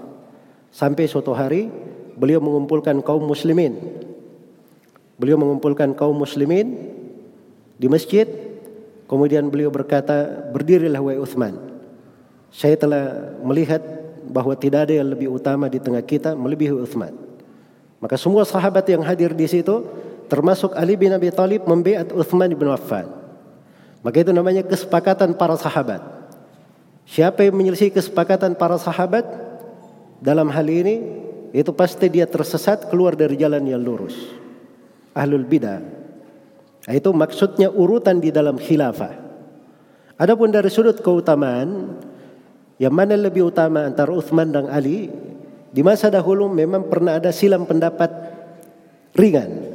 [0.73, 1.69] Sampai suatu hari
[2.17, 3.77] beliau mengumpulkan kaum muslimin.
[5.21, 6.97] Beliau mengumpulkan kaum muslimin
[7.77, 8.25] di masjid.
[9.05, 11.61] Kemudian beliau berkata, berdirilah wahai Uthman.
[12.49, 13.85] Saya telah melihat
[14.25, 17.13] bahwa tidak ada yang lebih utama di tengah kita melebihi Uthman.
[18.01, 19.85] Maka semua sahabat yang hadir di situ
[20.33, 23.11] termasuk Ali bin Abi Thalib membiat Uthman bin Affan.
[24.01, 26.01] Maka itu namanya kesepakatan para sahabat.
[27.05, 29.27] Siapa yang menyelesaikan kesepakatan para sahabat
[30.23, 31.03] dalam hal ini
[31.51, 34.40] itu pasti dia tersesat keluar dari jalan yang lurus.
[35.15, 35.83] Ahlul bidah.
[36.89, 39.13] Itu maksudnya urutan di dalam khilafah.
[40.21, 41.97] Adapun dari sudut keutamaan,
[42.81, 45.13] yang mana lebih utama antara Uthman dan Ali,
[45.71, 48.11] di masa dahulu memang pernah ada silam pendapat
[49.17, 49.71] ringan.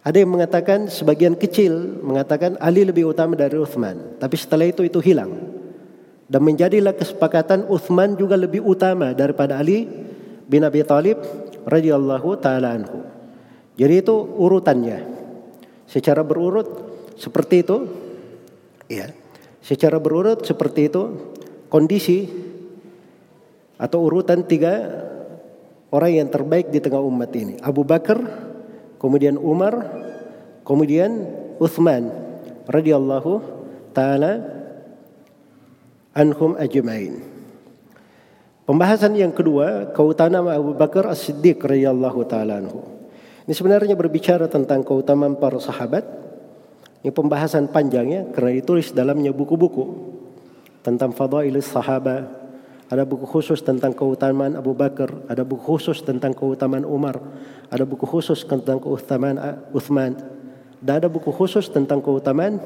[0.00, 4.96] Ada yang mengatakan sebagian kecil mengatakan Ali lebih utama dari Uthman, tapi setelah itu itu
[5.02, 5.36] hilang.
[6.30, 9.90] Dan menjadilah kesepakatan Uthman juga lebih utama daripada Ali
[10.46, 11.18] bin Abi Thalib
[11.66, 12.99] radhiyallahu taala anhu.
[13.80, 14.98] Jadi itu urutannya.
[15.88, 16.68] Secara berurut
[17.16, 17.76] seperti itu.
[18.92, 19.08] Ya
[19.64, 21.02] secara berurut seperti itu.
[21.70, 22.26] Kondisi
[23.78, 24.90] atau urutan tiga
[25.94, 27.62] orang yang terbaik di tengah umat ini.
[27.62, 28.18] Abu Bakar
[28.98, 29.86] kemudian Umar
[30.66, 31.30] kemudian
[31.62, 32.10] Uthman
[32.66, 33.32] radhiyallahu
[33.94, 34.42] taala
[36.10, 37.22] anhum ajmain.
[38.66, 42.99] Pembahasan yang kedua keutamaan Abu Bakar As-Siddiq radhiyallahu taala anhu
[43.50, 46.06] ini sebenarnya berbicara tentang keutamaan para sahabat.
[47.02, 50.14] Ini pembahasan panjangnya karena ditulis dalamnya buku-buku
[50.86, 52.30] tentang fadailis sahabat.
[52.86, 57.18] Ada buku khusus tentang keutamaan Abu Bakar, ada buku khusus tentang keutamaan Umar,
[57.66, 60.14] ada buku khusus tentang keutamaan Uthman,
[60.78, 62.62] dan ada buku khusus tentang keutamaan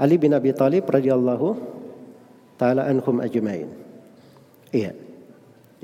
[0.00, 1.52] Ali bin Abi Thalib radhiyallahu
[2.56, 3.68] taala anhum ajmain.
[4.72, 4.96] Iya.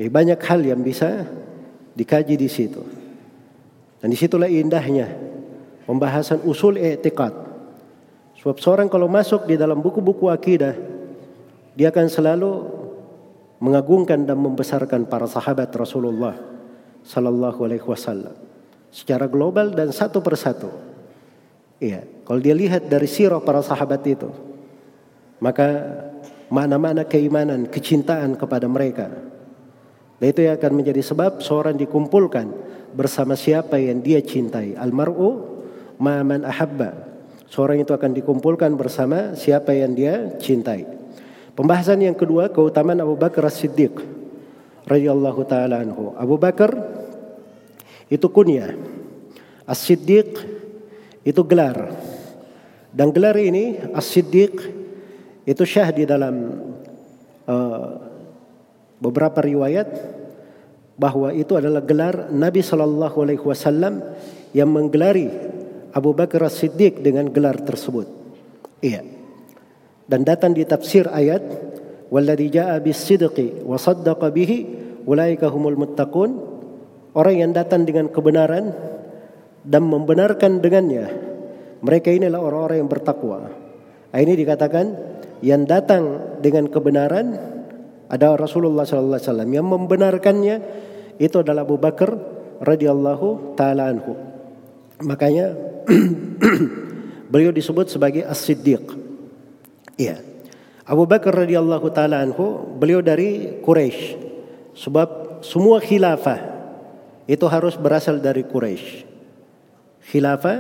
[0.01, 1.29] Jadi banyak hal yang bisa
[1.93, 3.04] dikaji di situ.
[4.05, 5.09] Dan di situlah indahnya
[5.89, 7.33] pembahasan usul i'tiqad.
[8.37, 10.77] Sebab seorang kalau masuk di dalam buku-buku akidah,
[11.73, 12.53] dia akan selalu
[13.65, 16.37] mengagungkan dan membesarkan para sahabat Rasulullah
[17.01, 18.37] sallallahu alaihi wasallam
[18.93, 20.69] secara global dan satu persatu.
[21.81, 24.29] Iya, kalau dia lihat dari sirah para sahabat itu,
[25.41, 25.65] maka
[26.53, 29.09] mana-mana keimanan, kecintaan kepada mereka.
[30.21, 32.53] Dan itu yang akan menjadi sebab seorang dikumpulkan
[32.95, 34.79] bersama siapa yang dia cintai.
[34.79, 35.43] Almar'u
[35.99, 36.95] ma'aman ahabba.
[37.51, 40.87] Seorang itu akan dikumpulkan bersama siapa yang dia cintai.
[41.55, 43.95] Pembahasan yang kedua keutamaan Abu Bakar As-Siddiq
[44.87, 46.15] radhiyallahu taala anhu.
[46.19, 46.75] Abu Bakar
[48.11, 48.75] itu kunyah.
[49.67, 50.35] As-Siddiq
[51.23, 51.95] itu gelar.
[52.91, 54.55] Dan gelar ini As-Siddiq
[55.47, 56.35] itu syah di dalam
[57.47, 57.87] uh,
[58.99, 59.89] beberapa riwayat
[60.95, 64.03] bahwa itu adalah gelar Nabi Shallallahu Alaihi Wasallam
[64.55, 65.31] yang menggelari
[65.95, 68.07] Abu Bakar As-Siddiq dengan gelar tersebut.
[68.83, 69.03] Iya.
[70.05, 71.43] Dan datang di tafsir ayat
[72.13, 74.59] Walladhi ja'a bis-sidqi wa saddaqa bihi
[75.51, 76.31] humul muttaqun
[77.17, 78.71] orang yang datang dengan kebenaran
[79.65, 81.11] dan membenarkan dengannya
[81.85, 83.39] mereka inilah orang-orang yang bertakwa.
[84.15, 84.87] Nah, ini dikatakan
[85.45, 87.54] yang datang dengan kebenaran
[88.09, 90.57] ada Rasulullah sallallahu alaihi wasallam yang membenarkannya
[91.17, 92.11] itu adalah Abu Bakar
[92.61, 94.13] radhiyallahu taala anhu.
[95.03, 95.57] Makanya
[97.33, 98.85] beliau disebut sebagai As-Siddiq.
[99.97, 100.21] Iya.
[100.85, 104.21] Abu Bakar radhiyallahu taala anhu beliau dari Quraisy.
[104.75, 106.41] Sebab semua khilafah
[107.25, 109.07] itu harus berasal dari Quraisy.
[110.13, 110.59] Khilafah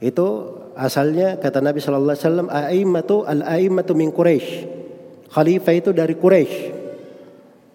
[0.00, 0.26] itu
[0.72, 4.81] asalnya kata Nabi sallallahu alaihi wasallam a'immatu al-a'immatu min Quraisy
[5.32, 6.84] khalifah itu dari Quraisy.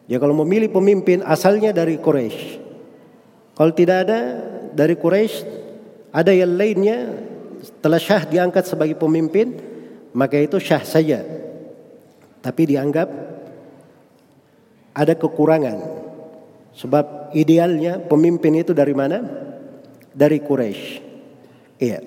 [0.07, 2.63] Ya kalau memilih pemimpin asalnya dari Quraisy.
[3.57, 4.19] Kalau tidak ada
[4.71, 5.35] dari Quraisy,
[6.13, 7.17] ada yang lainnya
[7.59, 9.57] setelah Syah diangkat sebagai pemimpin,
[10.13, 11.25] maka itu Syah saja.
[12.39, 13.09] Tapi dianggap
[14.93, 15.77] ada kekurangan.
[16.77, 19.19] Sebab idealnya pemimpin itu dari mana?
[20.13, 20.85] Dari Quraisy.
[21.81, 21.99] Iya.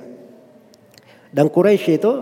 [1.34, 2.12] Dan Quraisy itu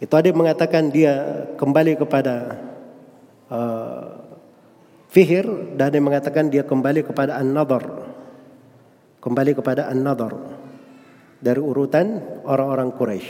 [0.00, 2.56] itu ada yang mengatakan dia kembali kepada
[3.52, 4.16] uh,
[5.12, 7.84] Fihir dan ada yang mengatakan dia kembali kepada An-Nadar.
[9.20, 10.32] Kembali kepada An-Nadar
[11.42, 13.28] dari urutan orang-orang Quraisy.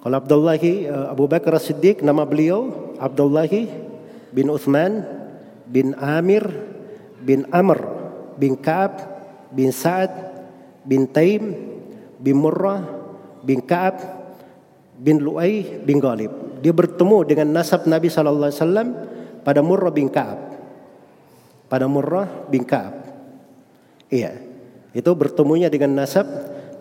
[0.00, 3.50] Kalau Abdullah uh, Abu Bakar Siddiq nama beliau Abdullah
[4.32, 5.04] bin Uthman
[5.68, 6.48] bin Amir
[7.20, 7.84] bin Amr
[8.40, 8.96] bin Ka'ab
[9.52, 10.08] bin Sa'ad
[10.88, 11.52] bin Taim
[12.16, 12.80] bin Murrah
[13.44, 14.19] bin Ka'ab
[15.00, 16.60] bin Lu'ay bin Ghalib.
[16.60, 18.88] Dia bertemu dengan nasab Nabi sallallahu alaihi wasallam
[19.40, 20.40] pada Murrah bin Ka'ab.
[21.72, 23.00] Pada Murrah bin Ka'ab.
[24.12, 24.36] Iya.
[24.92, 26.28] Itu bertemunya dengan nasab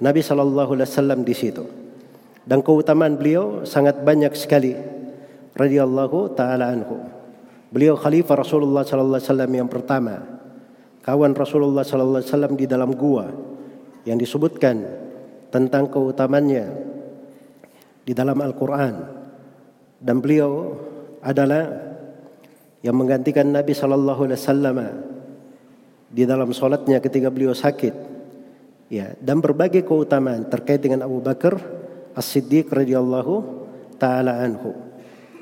[0.03, 1.63] Nabi sallallahu alaihi wasallam di situ.
[2.43, 4.75] Dan keutamaan beliau sangat banyak sekali.
[5.55, 6.99] Radhiyallahu taala anhu.
[7.71, 10.15] Beliau khalifah Rasulullah sallallahu alaihi wasallam yang pertama.
[11.05, 13.31] Kawan Rasulullah sallallahu alaihi wasallam di dalam gua
[14.03, 14.83] yang disebutkan
[15.53, 16.65] tentang keutamannya
[18.09, 18.93] di dalam Al-Quran
[20.01, 20.73] dan beliau
[21.21, 21.69] adalah
[22.81, 24.77] yang menggantikan Nabi Shallallahu Alaihi Wasallam
[26.09, 28.09] di dalam solatnya ketika beliau sakit
[28.89, 31.61] Ya, dan berbagai keutamaan terkait dengan Abu Bakar
[32.17, 33.45] As-Siddiq radhiyallahu
[34.01, 34.73] taala anhu.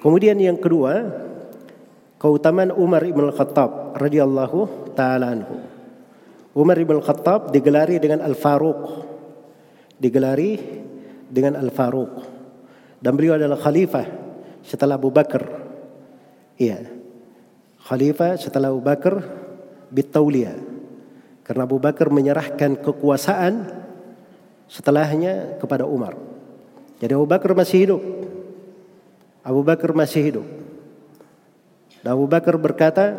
[0.04, 1.08] Kemudian yang kedua,
[2.20, 5.64] keutamaan Umar ibn Al-Khattab radhiyallahu taala anhu.
[6.52, 9.08] Umar ibn Al-Khattab digelari dengan Al-Faruq.
[9.96, 10.60] Digelari
[11.32, 12.37] dengan Al-Faruq.
[12.98, 14.06] Dan beliau adalah khalifah
[14.66, 15.46] setelah Abu Bakar.
[16.58, 16.90] Iya.
[17.86, 19.22] Khalifah setelah Abu Bakar
[19.94, 20.58] bitauliya.
[21.46, 23.72] Karena Abu Bakar menyerahkan kekuasaan
[24.68, 26.20] setelahnya kepada Umar.
[27.00, 28.02] Jadi Abu Bakar masih hidup.
[29.46, 30.46] Abu Bakar masih hidup.
[32.04, 33.16] Dan Abu Bakar berkata,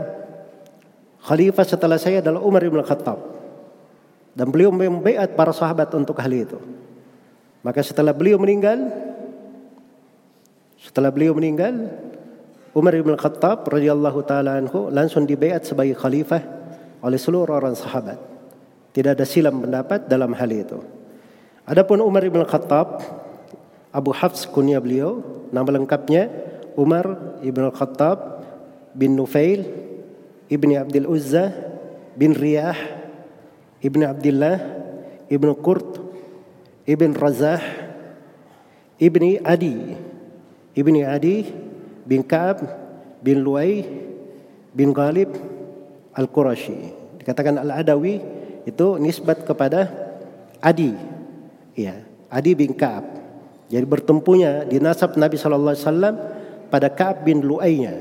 [1.24, 3.16] Khalifah setelah saya adalah Umar ibn Khattab.
[4.37, 6.59] Dan beliau membaiat para sahabat untuk hal itu.
[7.64, 8.93] Maka setelah beliau meninggal,
[10.79, 11.91] setelah beliau meninggal,
[12.72, 16.43] Umar ibn Khattab radhiyallahu taala anhu langsung dibaiat sebagai khalifah
[17.03, 18.18] oleh seluruh orang sahabat.
[18.95, 20.79] Tidak ada silam pendapat dalam hal itu.
[21.68, 23.05] Adapun Umar bin Khattab,
[23.93, 25.20] Abu Hafs kunya beliau,
[25.53, 26.31] nama lengkapnya
[26.79, 28.47] Umar ibn Khattab
[28.97, 29.66] bin Nufail
[30.49, 31.53] ibni Abdul Uzza
[32.16, 32.74] bin Riyah
[33.85, 34.57] ibni Abdullah
[35.29, 36.01] ibn Qurt
[36.89, 37.61] ibn Razah
[38.97, 40.07] ibni Adi
[40.79, 41.43] ibni Adi
[42.07, 42.62] bin Ka'ab
[43.18, 43.83] bin Luay
[44.70, 45.35] bin Ghalib
[46.14, 46.95] Al-Qurashi.
[47.18, 48.22] Dikatakan Al-Adawi
[48.62, 49.91] itu nisbat kepada
[50.62, 50.95] Adi.
[51.74, 51.99] Ya,
[52.31, 53.03] Adi bin Ka'ab.
[53.68, 56.14] Jadi bertempunya di nasab Nabi sallallahu alaihi wasallam
[56.70, 57.99] pada Ka'ab bin Lu'ainya.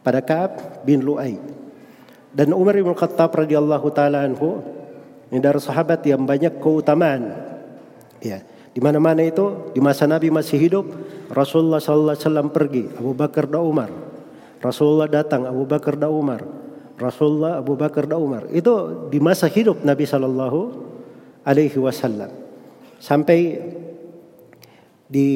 [0.00, 1.36] Pada Ka'ab bin Lu'ai.
[2.32, 4.64] Dan Umar bin Khattab radhiyallahu taala anhu
[5.28, 7.32] ini dari sahabat yang banyak keutamaan.
[8.24, 8.40] Ya,
[8.72, 10.84] di mana-mana itu di masa Nabi masih hidup,
[11.32, 13.88] Rasulullah sallallahu alaihi wasallam pergi, Abu Bakar dan Umar.
[14.60, 16.44] Rasulullah datang, Abu Bakar dan Umar.
[17.00, 18.46] Rasulullah, Abu Bakar dan Umar.
[18.52, 20.60] Itu di masa hidup Nabi Shallallahu
[21.42, 22.30] Alaihi Wasallam.
[23.00, 23.58] Sampai
[25.08, 25.28] di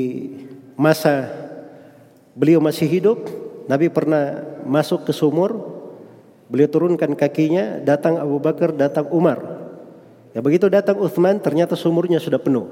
[0.76, 1.32] masa
[2.36, 3.24] beliau masih hidup,
[3.66, 5.58] Nabi pernah masuk ke sumur,
[6.52, 9.40] beliau turunkan kakinya, datang Abu Bakar, datang Umar.
[10.36, 12.68] Ya begitu datang Uthman, ternyata sumurnya sudah penuh.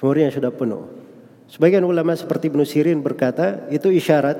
[0.00, 1.03] Sumurnya sudah penuh.
[1.54, 4.34] Sebagian ulama seperti Ibnu Sirin berkata, itu isyarat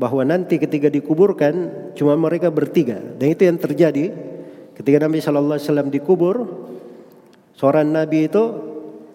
[0.00, 1.52] bahwa nanti ketika dikuburkan
[1.92, 2.96] cuma mereka bertiga.
[2.96, 4.08] Dan itu yang terjadi
[4.72, 6.48] ketika Nabi Shallallahu Alaihi Wasallam dikubur
[7.52, 8.56] seorang Nabi itu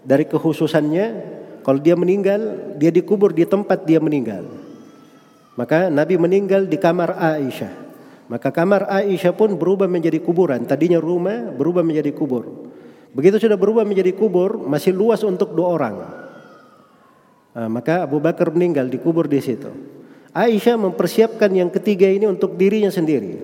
[0.05, 1.05] dari kehususannya
[1.65, 4.45] kalau dia meninggal dia dikubur di tempat dia meninggal.
[5.57, 7.73] Maka Nabi meninggal di kamar Aisyah.
[8.29, 10.61] Maka kamar Aisyah pun berubah menjadi kuburan.
[10.69, 12.69] Tadinya rumah berubah menjadi kubur.
[13.17, 16.24] Begitu sudah berubah menjadi kubur masih luas untuk dua orang
[17.55, 19.95] nah, maka Abu Bakar meninggal dikubur di situ
[20.35, 23.39] Aisyah mempersiapkan yang ketiga ini untuk dirinya sendiri.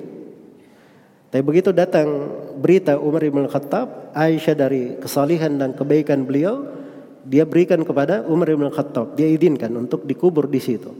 [1.32, 2.28] Tapi begitu datang
[2.60, 6.68] berita Umar bin Khattab, Aisyah dari kesalihan dan kebaikan beliau,
[7.24, 10.92] dia berikan kepada Umar bin Khattab, dia izinkan untuk dikubur di situ.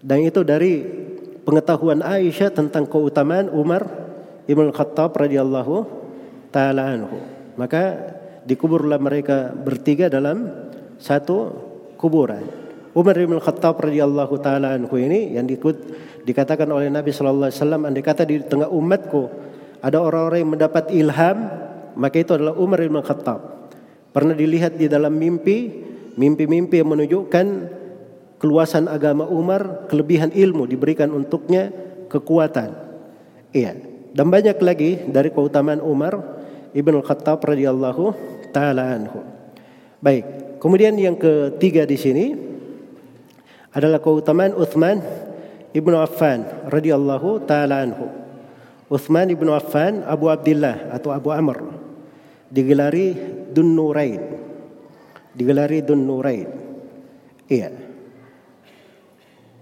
[0.00, 0.80] Dan itu dari
[1.44, 3.84] pengetahuan Aisyah tentang keutamaan Umar
[4.48, 5.84] bin Khattab radhiyallahu
[6.48, 7.20] taala anhu.
[7.60, 8.16] Maka
[8.48, 10.48] dikuburlah mereka bertiga dalam
[10.96, 11.67] satu
[11.98, 12.46] kuburan.
[12.94, 15.76] Umar bin Khattab radhiyallahu taala anhu ini yang diikut
[16.24, 19.28] dikatakan oleh Nabi sallallahu alaihi wasallam andai kata di tengah umatku
[19.84, 21.38] ada orang-orang yang mendapat ilham
[21.98, 23.70] maka itu adalah Umar bin Khattab.
[24.14, 25.68] Pernah dilihat di dalam mimpi,
[26.16, 27.46] mimpi-mimpi yang menunjukkan
[28.38, 31.70] keluasan agama Umar, kelebihan ilmu diberikan untuknya,
[32.06, 32.72] kekuatan.
[33.52, 33.74] Iya.
[34.14, 36.16] Dan banyak lagi dari keutamaan Umar
[36.72, 38.04] Ibn Khattab radhiyallahu
[38.50, 39.20] taala anhu.
[40.00, 42.26] Baik, kemudian yang ketiga di sini
[43.72, 44.98] adalah keutamaan Uthman
[45.76, 48.06] ibnu Affan radhiyallahu taala anhu.
[48.88, 51.60] Uthman ibnu Affan Abu Abdullah atau Abu Amr
[52.48, 53.12] digelari
[53.52, 54.22] Dun Nurain.
[55.36, 56.48] Digelari Dun Nurain.
[57.46, 57.68] Iya.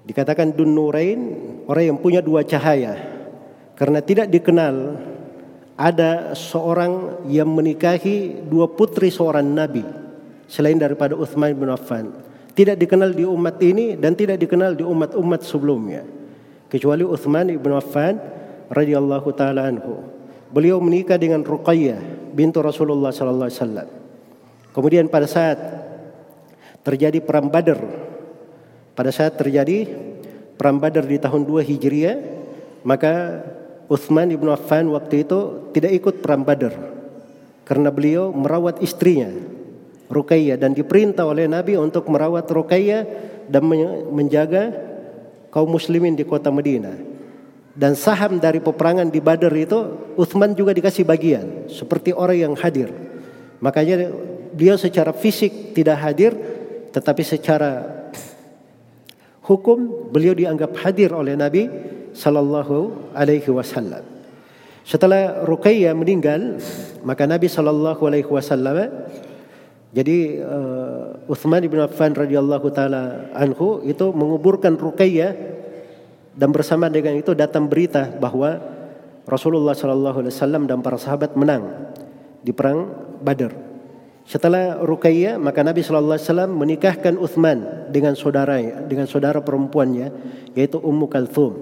[0.07, 1.21] Dikatakan Dun Nurain
[1.67, 2.95] orang yang punya dua cahaya
[3.75, 5.03] karena tidak dikenal
[5.77, 10.06] ada seorang yang menikahi dua putri seorang nabi
[10.47, 12.11] selain daripada Uthman bin Affan.
[12.57, 16.09] Tidak dikenal di umat ini dan tidak dikenal di umat-umat sebelumnya.
[16.73, 18.17] Kecuali Uthman ibn Affan
[18.73, 20.03] radhiyallahu taala anhu.
[20.49, 23.89] Beliau menikah dengan Ruqayyah bintu Rasulullah sallallahu alaihi wasallam.
[24.73, 25.59] Kemudian pada saat
[26.87, 27.83] terjadi perang Badar
[28.97, 29.91] pada saat terjadi
[30.57, 32.17] perang Badar di tahun 2 Hijriah
[32.87, 33.45] maka
[33.87, 36.75] Uthman ibn Affan waktu itu tidak ikut perang Badar.
[37.67, 39.31] Karena beliau merawat istrinya
[40.07, 43.03] Ruqayyah dan diperintah oleh Nabi untuk merawat Ruqayyah
[43.51, 43.63] dan
[44.15, 44.71] menjaga
[45.51, 47.17] kaum muslimin di kota Madinah.
[47.77, 49.77] Dan saham dari peperangan di Badar itu
[50.17, 52.89] Uthman juga dikasih bagian seperti orang yang hadir.
[53.61, 54.09] Makanya
[54.57, 56.33] beliau secara fisik tidak hadir
[56.97, 57.85] tetapi secara
[59.45, 61.69] hukum beliau dianggap hadir oleh Nabi
[62.17, 64.01] sallallahu alaihi wasallam.
[64.87, 66.63] Setelah Ruqayyah meninggal,
[67.05, 68.89] maka Nabi sallallahu alaihi wasallam
[69.97, 75.33] jadi uh, Uthman bin Affan radhiyallahu taala anhu itu menguburkan Ruqayyah
[76.37, 78.61] dan bersama dengan itu datang berita bahwa
[79.25, 81.97] Rasulullah sallallahu alaihi wasallam dan para sahabat menang
[82.45, 82.93] di perang
[83.25, 83.57] Badar.
[84.29, 90.13] Setelah Ruqayyah maka Nabi sallallahu alaihi wasallam menikahkan Uthman dengan saudaranya, dengan saudara perempuannya
[90.53, 91.57] yaitu Ummu Kalthum.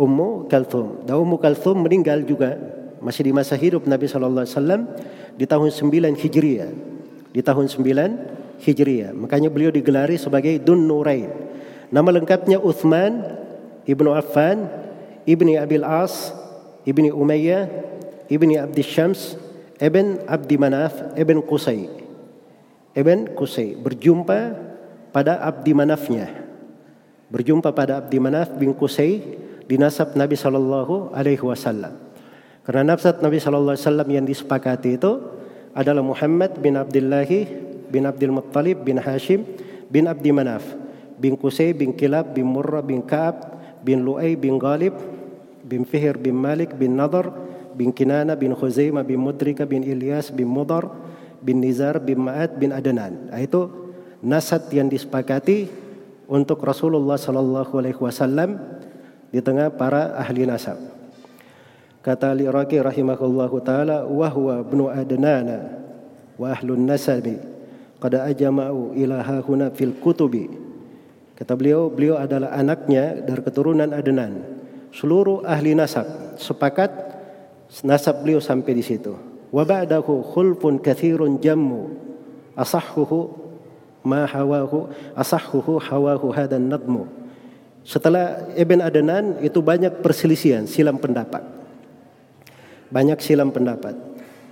[0.00, 1.04] Ummu Kalthum.
[1.04, 2.56] Dan Ummu Kalthum meninggal juga
[3.04, 4.82] masih di masa hidup Nabi sallallahu alaihi wasallam
[5.36, 6.89] di tahun 9 Hijriah.
[7.30, 9.14] Di tahun 9 Hijriah.
[9.14, 11.30] Makanya beliau digelari sebagai Dun Nurain.
[11.90, 13.22] Nama lengkapnya Uthman
[13.82, 14.70] Ibnu Affan
[15.26, 16.30] Ibni Abil As
[16.86, 17.66] Ibni Umayyah
[18.30, 19.34] Ibni Abdi Syams
[19.80, 21.90] Ibn Abdi Manaf Ibn Qusay
[22.94, 24.54] Ibn Qusay berjumpa
[25.10, 26.30] pada Abdi Manafnya
[27.30, 29.22] berjumpa pada Abdi Manaf bin Qusay
[29.66, 31.96] di nasab Nabi Shallallahu Alaihi Wasallam
[32.62, 35.12] karena nasab Nabi Shallallahu Alaihi Wasallam yang disepakati itu
[35.74, 37.46] adalah Muhammad bin Abdillahi
[37.90, 39.46] bin Abdul Muttalib bin Hashim
[39.90, 40.62] bin Abdi Manaf
[41.18, 44.96] bin Qusay bin Kilab bin Murrah bin Ka'ab bin Lu'ay bin Ghalib
[45.66, 47.30] bin Fihir bin Malik bin Nadar
[47.74, 50.90] bin Kinana bin Khuzaimah bin Mudrika bin Ilyas bin Mudar
[51.40, 53.32] bin Nizar bin Ma'ad bin Adnan.
[53.32, 53.70] Nah, itu
[54.20, 55.70] nasab yang disepakati
[56.28, 58.60] untuk Rasulullah sallallahu alaihi wasallam
[59.32, 60.76] di tengah para ahli nasab.
[62.00, 65.68] Kata Ali Raqi rahimahullahu taala wa huwa ibnu Adnana
[66.40, 67.36] wa ahlun nasabi
[68.00, 70.48] qad ajma'u ila huna fil kutubi.
[71.36, 74.44] Kata beliau, beliau adalah anaknya dari keturunan Adnan.
[74.96, 76.88] Seluruh ahli nasab sepakat
[77.84, 79.12] nasab beliau sampai di situ.
[79.52, 81.92] Wa ba'dahu khulfun kathirun jammu
[82.56, 83.28] asahhuhu
[84.08, 87.04] ma hawahu asahhuhu hawahu hadan nadmu.
[87.84, 91.59] Setelah Ibn Adnan itu banyak perselisihan, silam pendapat.
[92.90, 93.94] Banyak silam pendapat.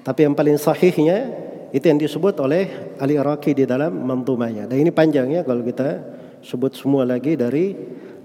[0.07, 1.29] Tapi yang paling sahihnya
[1.75, 4.65] itu yang disebut oleh Ali Iraqi di dalam mantumanya.
[4.65, 6.01] Dan ini panjangnya kalau kita
[6.41, 7.77] sebut semua lagi dari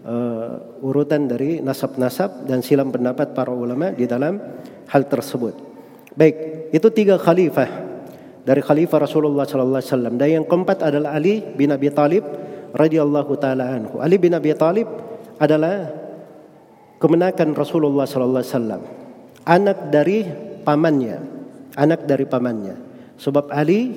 [0.05, 4.39] uh, urutan dari nasab-nasab dan silam pendapat para ulama di dalam
[4.88, 5.57] hal tersebut.
[6.14, 7.68] Baik, itu tiga khalifah
[8.45, 10.14] dari khalifah Rasulullah sallallahu alaihi wasallam.
[10.16, 12.24] Dan yang keempat adalah Ali bin Abi Thalib
[12.72, 13.99] radhiyallahu taala anhu.
[13.99, 14.88] Ali bin Abi Thalib
[15.41, 15.89] adalah
[17.01, 18.82] kemenakan Rasulullah sallallahu alaihi wasallam.
[19.44, 20.24] Anak dari
[20.64, 21.18] pamannya,
[21.76, 22.76] anak dari pamannya.
[23.20, 23.91] Sebab Ali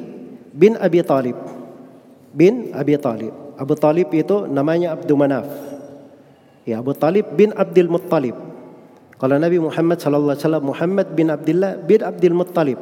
[0.50, 1.38] bin Abi Thalib
[2.36, 3.32] bin Abi Thalib.
[3.56, 5.48] Abu Talib itu namanya Abdul Manaf.
[6.68, 8.36] Ya, Abu Talib bin Abdul Muttalib.
[9.16, 12.76] Kalau Nabi Muhammad sallallahu alaihi wasallam Muhammad bin Abdullah bin Abdul Muttalib.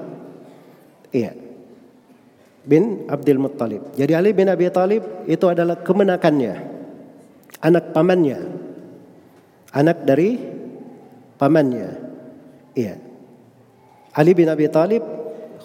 [1.15, 1.39] Iya.
[2.67, 3.95] Bin Abdul Muttalib.
[3.95, 6.55] Jadi Ali bin Abi Talib itu adalah kemenakannya.
[7.63, 8.41] Anak pamannya.
[9.71, 10.35] Anak dari
[11.39, 12.04] pamannya.
[12.75, 12.99] Iya.
[14.15, 15.03] Ali bin Abi Talib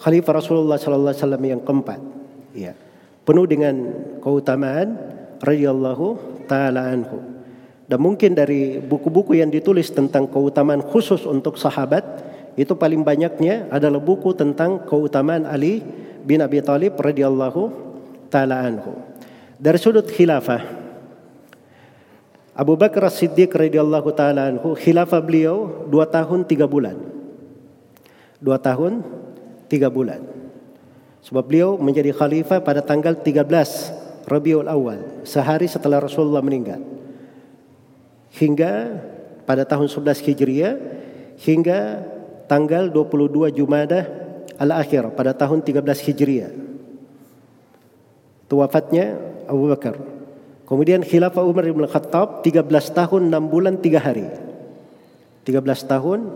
[0.00, 2.00] khalifah Rasulullah sallallahu alaihi wasallam yang keempat.
[2.54, 2.72] Iya.
[3.26, 3.74] Penuh dengan
[4.24, 4.96] keutamaan
[5.42, 6.06] radhiyallahu
[6.50, 7.18] taala anhu.
[7.90, 12.06] Dan mungkin dari buku-buku yang ditulis tentang keutamaan khusus untuk sahabat
[12.54, 15.82] itu paling banyaknya adalah buku tentang keutamaan Ali
[16.22, 17.62] bin Abi Thalib radhiyallahu
[18.30, 18.94] taala anhu.
[19.58, 20.79] Dari sudut khilafah
[22.54, 26.98] Abu Bakar As-Siddiq radhiyallahu taala anhu khilafah beliau dua tahun tiga bulan.
[28.42, 29.04] Dua tahun
[29.70, 30.24] tiga bulan.
[31.20, 36.80] Sebab beliau menjadi khalifah pada tanggal 13 Rabiul Awal, sehari setelah Rasulullah meninggal
[38.34, 39.02] hingga
[39.42, 40.74] pada tahun 11 Hijriah
[41.42, 42.06] hingga
[42.46, 44.06] tanggal 22 Jumadah
[44.54, 46.52] al-akhir pada tahun 13 Hijriah.
[48.46, 49.18] Itu wafatnya
[49.50, 49.98] Abu Bakar.
[50.70, 52.62] Kemudian khilafah Umar bin Khattab 13
[52.94, 54.30] tahun 6 bulan 3 hari.
[55.42, 56.30] 13 tahun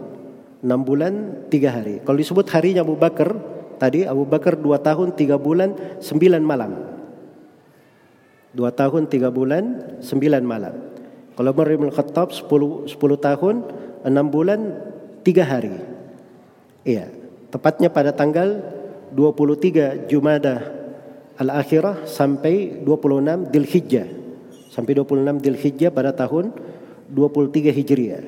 [0.58, 1.94] 6 bulan 3 hari.
[2.02, 3.30] Kalau disebut harinya Abu Bakar,
[3.78, 6.82] tadi Abu Bakar 2 tahun 3 bulan 9 malam.
[8.58, 9.64] 2 tahun 3 bulan
[10.02, 10.74] 9 malam.
[11.38, 13.54] Kalau Umar bin Khattab 10, 10 tahun
[14.02, 14.60] 6 bulan
[15.22, 15.78] 3 hari.
[16.82, 17.06] Iya,
[17.54, 18.66] tepatnya pada tanggal
[19.14, 20.74] 23 Jumada
[21.38, 24.23] Al-Akhirah sampai 26 Dzulhijjah.
[24.74, 26.50] Sampai 26 Dzulhijjah pada tahun
[27.14, 28.22] 23 Hijriah.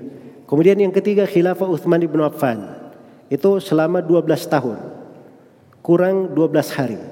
[0.47, 2.70] Kemudian yang ketiga khilafah Uthman bin Affan.
[3.26, 4.78] Itu selama 12 tahun.
[5.82, 7.03] Kurang 12 hari.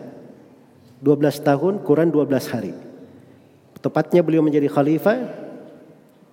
[1.03, 2.79] 12 tahun kurang 12 hari.
[3.83, 5.19] Tepatnya beliau menjadi khalifah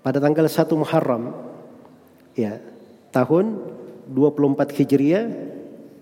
[0.05, 1.33] pada tanggal 1 Muharram
[2.37, 2.61] ya
[3.09, 3.59] tahun
[4.07, 5.25] 24 Hijriah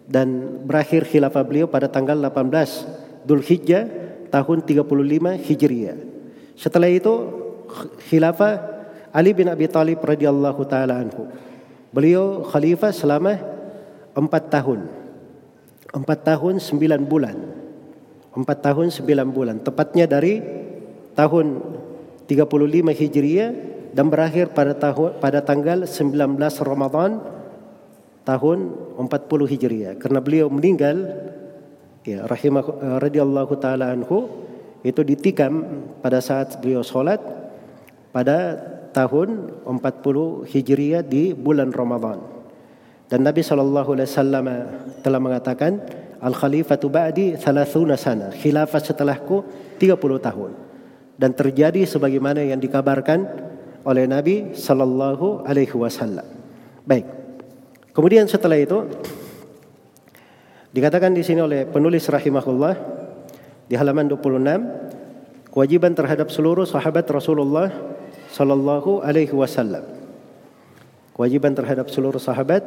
[0.06, 3.88] dan berakhir khilafah beliau pada tanggal 18 Dhul Hijjah
[4.30, 6.09] tahun 35 Hijriah.
[6.60, 7.14] Setelah itu
[8.12, 8.60] khilafah
[9.16, 11.32] Ali bin Abi Thalib radhiyallahu taala anhu.
[11.96, 13.40] Beliau khalifah selama
[14.12, 14.92] empat tahun.
[15.96, 17.38] Empat tahun sembilan bulan.
[18.36, 19.56] Empat tahun sembilan bulan.
[19.64, 20.44] Tepatnya dari
[21.16, 21.64] tahun
[22.28, 23.50] 35 Hijriah
[23.96, 27.24] dan berakhir pada tahun pada tanggal 19 Ramadan
[28.22, 28.60] tahun
[29.02, 31.10] 40 Hijriah karena beliau meninggal
[32.06, 34.49] ya rahimah eh, radhiyallahu taala anhu
[34.84, 37.20] itu ditikam pada saat beliau sholat
[38.10, 38.56] pada
[38.96, 42.20] tahun 40 Hijriah di bulan Ramadan.
[43.10, 44.46] Dan Nabi sallallahu alaihi wasallam
[45.02, 45.82] telah mengatakan
[46.22, 47.66] al khalifatu ba'di 30
[47.98, 49.46] sana khilafah setelahku
[49.82, 50.52] 30 tahun.
[51.20, 53.28] Dan terjadi sebagaimana yang dikabarkan
[53.84, 56.24] oleh Nabi sallallahu alaihi wasallam.
[56.88, 57.06] Baik.
[57.92, 58.88] Kemudian setelah itu
[60.70, 62.99] dikatakan di sini oleh penulis rahimahullah
[63.70, 67.70] di halaman 26 kewajiban terhadap seluruh sahabat Rasulullah
[68.34, 69.86] sallallahu alaihi wasallam.
[71.14, 72.66] Kewajiban terhadap seluruh sahabat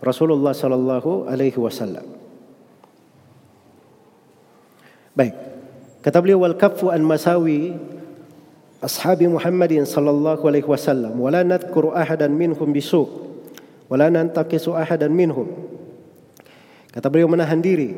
[0.00, 2.06] Rasulullah sallallahu alaihi wasallam.
[5.12, 5.34] Baik.
[6.00, 7.74] Kata beliau wal kaffu an masawi
[8.78, 13.10] ashabi Muhammadin sallallahu alaihi wasallam wala nadhkuru ahadan minhum bisu'
[13.90, 15.50] wala nantaqisu ahadan minhum.
[16.94, 17.90] Kata beliau menahan diri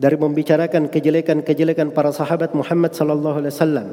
[0.00, 3.88] dari membicarakan kejelekan-kejelekan para sahabat Muhammad sallallahu alaihi wasallam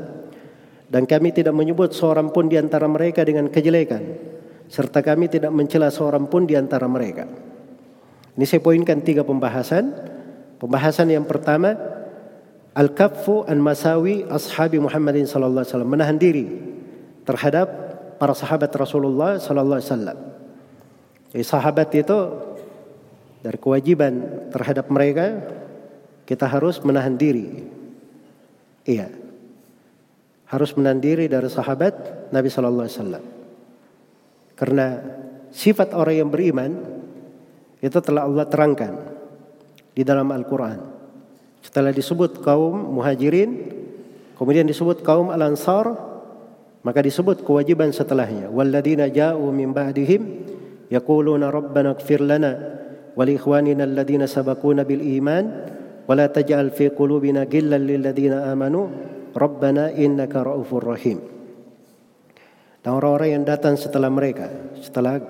[0.88, 4.16] dan kami tidak menyebut seorang pun di antara mereka dengan kejelekan
[4.68, 7.28] serta kami tidak mencela seorang pun di antara mereka.
[8.38, 10.16] Ini saya poinkan tiga pembahasan.
[10.58, 11.74] Pembahasan yang pertama
[12.76, 16.46] al-kaffu an masawi ashabi Muhammadin sallallahu alaihi wasallam menahan diri
[17.26, 17.68] terhadap
[18.22, 20.18] para sahabat Rasulullah sallallahu alaihi wasallam.
[21.34, 22.18] Jadi sahabat itu
[23.42, 24.14] dari kewajiban
[24.50, 25.26] terhadap mereka
[26.28, 27.48] kita harus menahan diri.
[28.84, 29.08] Iya.
[30.52, 33.26] Harus menahan diri dari sahabat Nabi sallallahu alaihi wasallam.
[34.60, 34.88] Karena
[35.56, 36.72] sifat orang yang beriman
[37.80, 38.94] itu telah Allah terangkan
[39.96, 40.80] di dalam Al-Qur'an.
[41.64, 43.72] Setelah disebut kaum Muhajirin,
[44.36, 45.96] kemudian disebut kaum Al-Ansar,
[46.84, 48.52] maka disebut kewajiban setelahnya.
[48.52, 50.22] Walladina ja'u min ba'dihim
[50.92, 52.52] yaquluna rabbana ighfir lana
[53.18, 55.76] wa ikhwanina alladina sabaquna bil iman
[56.09, 58.87] ولا تجعل في قلوبنا غلا للذين آمنوا
[59.37, 61.19] ربنا إنك رؤوف رحيم
[62.83, 64.51] dan orang-orang yang datang setelah mereka
[64.83, 65.23] setelah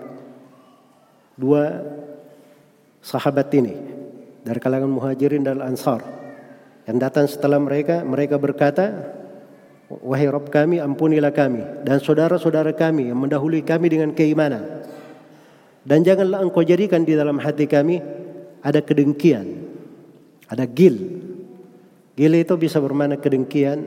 [1.36, 1.84] dua
[3.04, 3.76] sahabat ini
[4.40, 6.00] dari kalangan muhajirin dan ansar
[6.88, 9.12] yang datang setelah mereka mereka berkata
[10.00, 14.82] wahai Rabb kami ampunilah kami dan saudara-saudara kami yang mendahului kami dengan keimanan
[15.82, 17.98] dan janganlah engkau jadikan di dalam hati kami
[18.62, 19.65] ada kedengkian,
[20.47, 20.95] ada gil.
[22.17, 23.83] Gil itu bisa bermakna kedengkian,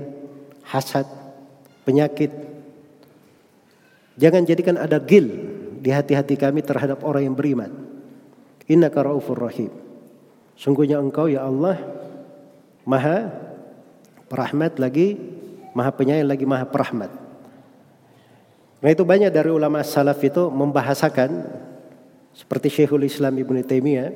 [0.63, 1.09] hasad,
[1.83, 2.31] penyakit.
[4.21, 5.27] Jangan jadikan ada gil
[5.81, 7.73] di hati-hati kami terhadap orang yang beriman.
[8.71, 9.73] Inna raufur rahim.
[10.55, 11.81] Sungguhnya engkau ya Allah
[12.87, 13.35] maha
[14.31, 15.19] perahmat lagi,
[15.75, 17.11] maha penyayang lagi maha perahmat.
[18.81, 21.49] Nah itu banyak dari ulama salaf itu membahasakan
[22.31, 24.09] seperti Syekhul Islam Ibnu Taimiyah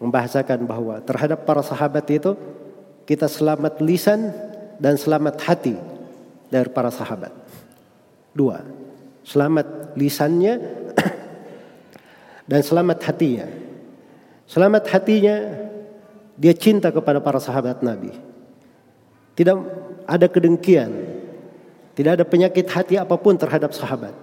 [0.00, 2.32] membahasakan bahwa terhadap para sahabat itu
[3.04, 4.32] kita selamat lisan
[4.80, 5.76] dan selamat hati
[6.48, 7.30] dari para sahabat.
[8.32, 8.64] Dua,
[9.22, 10.56] selamat lisannya
[12.50, 13.46] dan selamat hatinya.
[14.48, 15.36] Selamat hatinya
[16.34, 18.10] dia cinta kepada para sahabat Nabi.
[19.38, 19.56] Tidak
[20.10, 20.90] ada kedengkian,
[21.94, 24.16] tidak ada penyakit hati apa pun terhadap sahabat.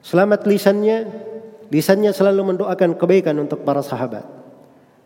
[0.00, 1.28] Selamat lisannya
[1.70, 4.26] Lisannya selalu mendoakan kebaikan untuk para sahabat.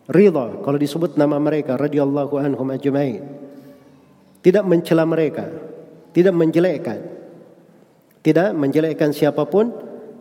[0.05, 3.25] Ridha kalau disebut nama mereka radhiyallahu anhum ajmain.
[4.45, 5.49] Tidak mencela mereka,
[6.13, 6.99] tidak menjelekkan.
[8.21, 9.73] Tidak menjelekkan siapa pun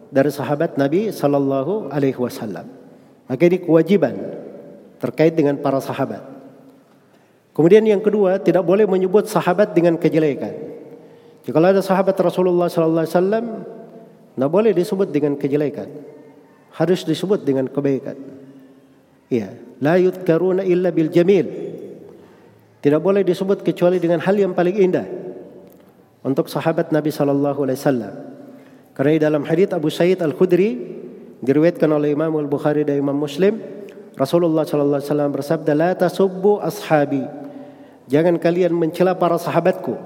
[0.09, 2.68] dari sahabat Nabi sallallahu alaihi wasallam.
[3.28, 4.16] Maka ini kewajiban
[5.01, 6.20] terkait dengan para sahabat.
[7.57, 10.53] Kemudian yang kedua, tidak boleh menyebut sahabat dengan kejelekan.
[11.45, 13.47] Jika ada sahabat Rasulullah sallallahu alaihi wasallam,
[14.35, 15.89] tidak boleh disebut dengan kejelekan
[16.74, 18.18] harus disebut dengan kebaikan.
[19.35, 19.51] Ya,
[19.82, 21.51] la yudkaruna illa bil jamil.
[22.78, 25.07] Tidak boleh disebut kecuali dengan hal yang paling indah.
[26.22, 28.14] Untuk sahabat Nabi sallallahu alaihi wasallam.
[28.95, 30.78] Karena dalam hadis Abu Sa'id Al-Khudri
[31.43, 33.59] diriwayatkan oleh Imam Al-Bukhari dan Imam Muslim,
[34.14, 37.26] Rasulullah sallallahu alaihi wasallam bersabda, "La tasubbu ashabi."
[38.07, 39.99] Jangan kalian mencela para sahabatku.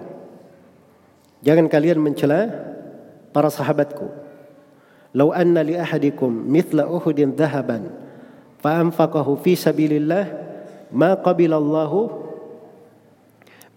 [1.44, 2.48] Jangan kalian mencela
[3.36, 4.08] para sahabatku.
[5.12, 8.07] Lau anna li ahadikum mithla Uhudin dhahaban
[8.58, 10.24] fa anfaqahu fi sabilillah
[10.94, 11.98] ma qabilallahu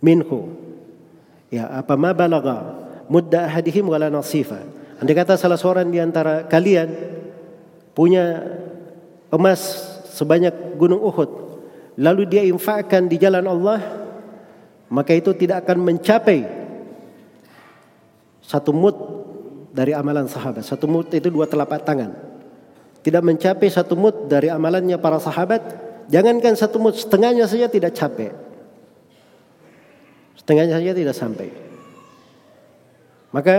[0.01, 0.51] minhu.
[1.51, 4.63] Ya, apa ma balagha mudda ahadihim wala nasifa.
[5.01, 6.93] Andai kata salah seorang di antara kalian
[7.91, 8.39] punya
[9.34, 9.59] emas
[10.15, 11.29] sebanyak gunung Uhud,
[11.97, 13.82] lalu dia infakkan di jalan Allah,
[14.88, 16.45] maka itu tidak akan mencapai
[18.39, 18.95] satu mud
[19.71, 20.63] dari amalan sahabat.
[20.63, 22.30] Satu mud itu dua telapak tangan.
[23.02, 25.62] Tidak mencapai satu mud dari amalannya para sahabat.
[26.14, 28.34] Jangankan satu mud, setengahnya saja tidak capek.
[30.38, 31.49] Setengahnya saja tidak sampai.
[33.32, 33.58] Maka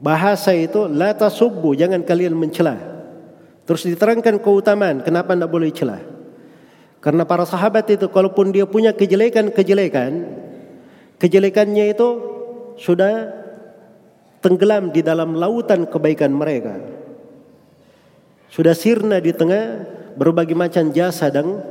[0.00, 2.78] bahasa itu la tasubbu, jangan kalian mencela.
[3.68, 6.02] Terus diterangkan keutamaan kenapa tidak boleh celah.
[6.98, 10.10] Karena para sahabat itu kalaupun dia punya kejelekan-kejelekan,
[11.16, 12.08] kejelekannya itu
[12.76, 13.30] sudah
[14.40, 16.99] tenggelam di dalam lautan kebaikan mereka.
[18.50, 19.86] Sudah sirna di tengah
[20.18, 21.62] berbagai macam jasa dan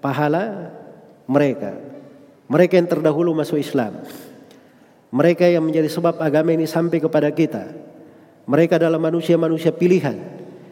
[0.00, 0.72] pahala
[1.28, 1.76] mereka.
[2.48, 4.00] Mereka yang terdahulu masuk Islam.
[5.12, 7.76] Mereka yang menjadi sebab agama ini sampai kepada kita.
[8.48, 10.16] Mereka adalah manusia-manusia pilihan.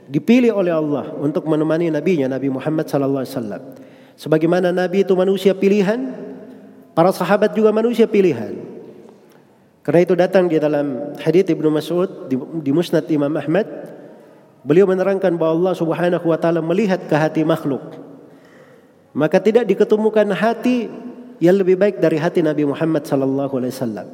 [0.09, 3.63] Dipilih oleh Allah untuk menemani nabinya Nabi Muhammad sallallahu wasallam.
[4.17, 6.17] Sebagaimana nabi itu manusia pilihan,
[6.97, 8.57] para sahabat juga manusia pilihan.
[9.85, 13.69] Karena itu datang di dalam hadits Ibnu Mas'ud di, di Musnad Imam Ahmad,
[14.67, 17.81] beliau menerangkan bahwa Allah Subhanahu wa taala melihat ke hati makhluk.
[19.15, 20.91] Maka tidak diketemukan hati
[21.39, 24.07] yang lebih baik dari hati Nabi Muhammad sallallahu alaihi wasallam.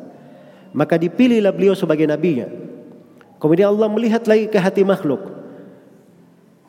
[0.77, 2.47] Maka dipilihlah beliau sebagai nabinya.
[3.41, 5.43] Kemudian Allah melihat lagi ke hati makhluk.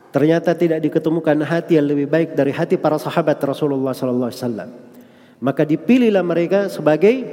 [0.10, 4.70] Ternyata tidak diketemukan hati yang lebih baik dari hati para sahabat Rasulullah sallallahu alaihi wasallam.
[5.44, 7.26] Maka dipilihlah mereka sebagai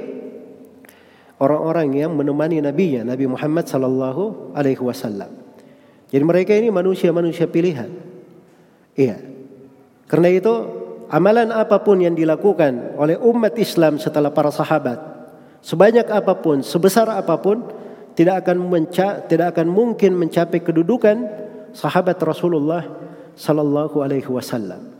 [1.41, 5.40] orang-orang yang menemani nabinya Nabi Muhammad sallallahu alaihi wasallam.
[6.11, 7.87] Jadi mereka ini manusia-manusia pilihan.
[8.99, 9.17] Iya.
[10.11, 10.53] Karena itu
[11.07, 14.99] amalan apa pun yang dilakukan oleh umat Islam setelah para sahabat,
[15.63, 17.63] sebanyak apa pun, sebesar apa pun,
[18.11, 21.31] tidak akan menca tidak akan mungkin mencapai kedudukan
[21.71, 22.83] sahabat Rasulullah
[23.39, 24.91] sallallahu alaihi wasallam.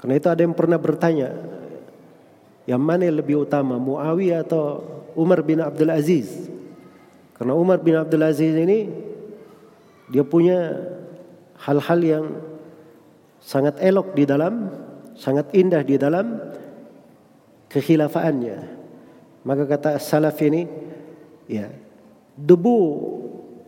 [0.00, 1.36] Karena itu ada yang pernah bertanya,
[2.64, 4.80] yang mana yang lebih utama Muawiyah atau
[5.12, 6.48] Umar bin Abdul Aziz
[7.40, 8.84] karena Umar bin Abdul Aziz ini
[10.10, 10.76] dia punya
[11.62, 12.24] hal-hal yang
[13.40, 14.68] sangat elok di dalam
[15.16, 16.36] sangat indah di dalam
[17.70, 18.58] kekhilafaannya
[19.46, 20.68] maka kata salaf ini
[21.48, 21.70] ya
[22.36, 22.78] debu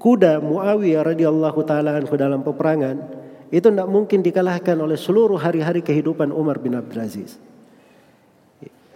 [0.03, 3.23] kuda Muawiyah radhiyallahu taala anhu dalam peperangan
[3.53, 7.37] itu tidak mungkin dikalahkan oleh seluruh hari-hari kehidupan Umar bin Abdul Aziz.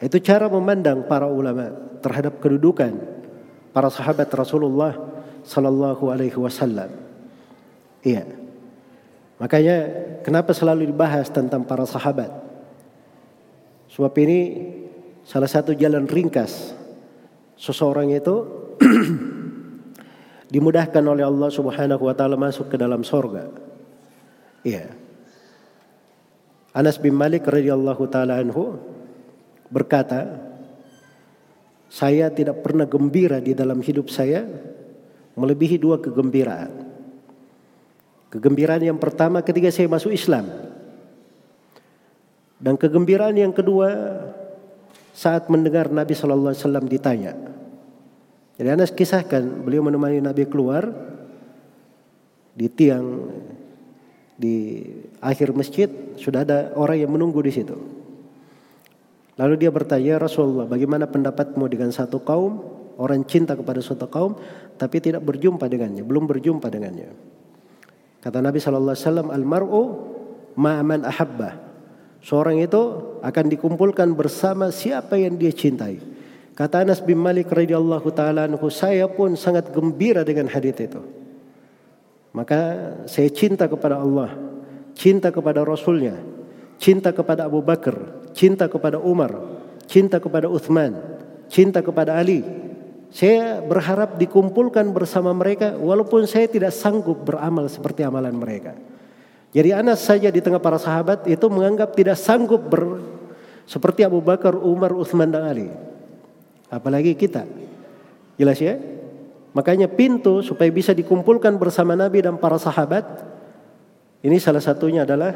[0.01, 2.97] Itu cara memandang para ulama terhadap kedudukan
[3.77, 4.97] para sahabat Rasulullah
[5.45, 7.06] sallallahu alaihi wasallam.
[8.07, 8.23] Iya.
[9.43, 9.77] Makanya
[10.23, 12.31] kenapa selalu dibahas tentang para sahabat?
[13.91, 14.39] Sebab ini
[15.27, 16.71] salah satu jalan ringkas
[17.59, 18.47] seseorang itu
[20.55, 23.51] dimudahkan oleh Allah Subhanahu wa taala masuk ke dalam sorga.
[24.63, 24.95] Iya.
[26.71, 28.79] Anas bin Malik radhiyallahu taala anhu
[29.67, 30.47] berkata,
[31.91, 34.47] saya tidak pernah gembira di dalam hidup saya
[35.35, 36.86] melebihi dua kegembiraan.
[38.31, 40.51] Kegembiraan yang pertama ketika saya masuk Islam.
[42.57, 43.89] Dan kegembiraan yang kedua
[45.17, 47.33] saat mendengar Nabi Shallallahu Alaihi Wasallam ditanya.
[48.57, 50.89] Jadi Anas kisahkan beliau menemani Nabi keluar
[52.57, 53.29] di tiang
[54.37, 54.85] di
[55.21, 57.77] akhir masjid sudah ada orang yang menunggu di situ.
[59.37, 62.57] Lalu dia bertanya, Rasulullah, bagaimana pendapatmu dengan satu kaum,
[62.97, 64.33] orang cinta kepada suatu kaum,
[64.81, 67.36] tapi tidak berjumpa dengannya, belum berjumpa dengannya.
[68.27, 69.83] Kata Nabi Shallallahu Alaihi Wasallam, almaru
[70.59, 71.63] ma'aman ahabbah.
[72.27, 72.83] Seorang itu
[73.23, 76.03] akan dikumpulkan bersama siapa yang dia cintai.
[76.59, 80.99] Kata Anas bin Malik radhiyallahu taala anhu, saya pun sangat gembira dengan hadits itu.
[82.35, 82.59] Maka
[83.07, 84.35] saya cinta kepada Allah,
[84.99, 86.19] cinta kepada Rasulnya,
[86.83, 89.39] cinta kepada Abu Bakar, cinta kepada Umar,
[89.87, 90.99] cinta kepada Uthman,
[91.47, 92.43] cinta kepada Ali.
[93.11, 98.75] Saya berharap dikumpulkan bersama mereka walaupun saya tidak sanggup beramal seperti amalan mereka.
[99.57, 103.01] Jadi Anas saja di tengah para sahabat itu menganggap tidak sanggup ber,
[103.65, 105.71] seperti Abu Bakar, Umar, Uthman dan Ali.
[106.69, 107.49] Apalagi kita.
[108.37, 108.77] Jelas ya?
[109.57, 113.07] Makanya pintu supaya bisa dikumpulkan bersama Nabi dan para sahabat
[114.21, 115.33] ini salah satunya adalah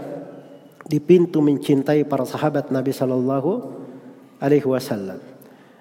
[0.85, 3.51] di pintu mencintai para sahabat Nabi Shallallahu
[4.43, 5.30] Alaihi Wasallam.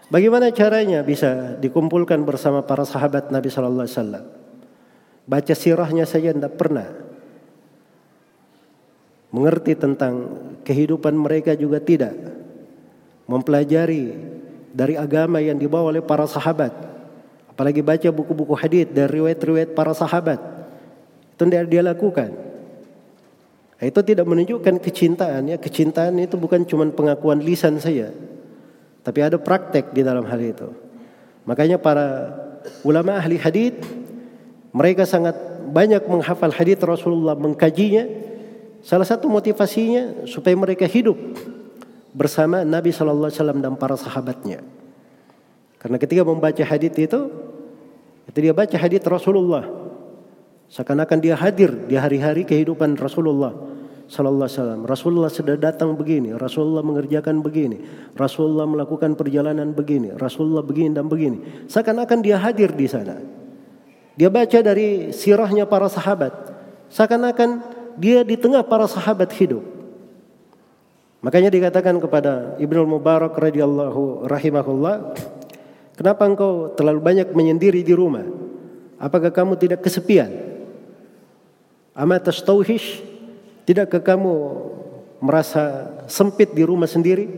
[0.10, 4.26] Bagaimana caranya bisa dikumpulkan bersama para sahabat Nabi Shallallahu Alaihi Wasallam?
[5.30, 6.90] Baca sirahnya saja tidak pernah.
[9.30, 10.26] mengerti tentang
[10.66, 12.18] kehidupan mereka juga tidak,
[13.30, 14.18] mempelajari
[14.74, 16.74] dari agama yang dibawa oleh para sahabat,
[17.54, 20.42] apalagi baca buku-buku hadis dari riwayat-riwayat para sahabat,
[21.38, 22.30] itu tidak dia lakukan.
[23.80, 28.12] Itu tidak menunjukkan kecintaan ya, kecintaan itu bukan cuma pengakuan lisan saja,
[29.04, 30.70] tapi ada praktek di dalam hal itu.
[31.48, 32.36] Makanya para
[32.84, 33.74] ulama ahli hadis
[34.70, 35.36] mereka sangat
[35.70, 38.06] banyak menghafal hadis Rasulullah, mengkajinya.
[38.80, 41.20] Salah satu motivasinya supaya mereka hidup
[42.16, 44.64] bersama Nabi Shallallahu Alaihi Wasallam dan para sahabatnya.
[45.80, 47.22] Karena ketika membaca hadis itu,
[48.28, 49.68] itu dia baca hadis Rasulullah.
[50.70, 53.52] Seakan-akan dia hadir di hari-hari kehidupan Rasulullah
[54.10, 54.82] Sallallahu Alaihi Wasallam.
[54.90, 57.78] Rasulullah sudah datang begini, Rasulullah mengerjakan begini,
[58.18, 61.70] Rasulullah melakukan perjalanan begini, Rasulullah begini dan begini.
[61.70, 63.22] Seakan-akan dia hadir di sana.
[64.18, 66.34] Dia baca dari sirahnya para sahabat.
[66.90, 67.62] Seakan-akan
[68.02, 69.62] dia di tengah para sahabat hidup.
[71.22, 75.14] Makanya dikatakan kepada Ibnu Mubarak radhiyallahu rahimahullah,
[75.94, 78.26] "Kenapa engkau terlalu banyak menyendiri di rumah?
[78.98, 80.34] Apakah kamu tidak kesepian?
[81.94, 83.09] Amat tastauhish?
[83.70, 84.34] Tidakkah kamu
[85.22, 87.30] merasa sempit di rumah sendiri?"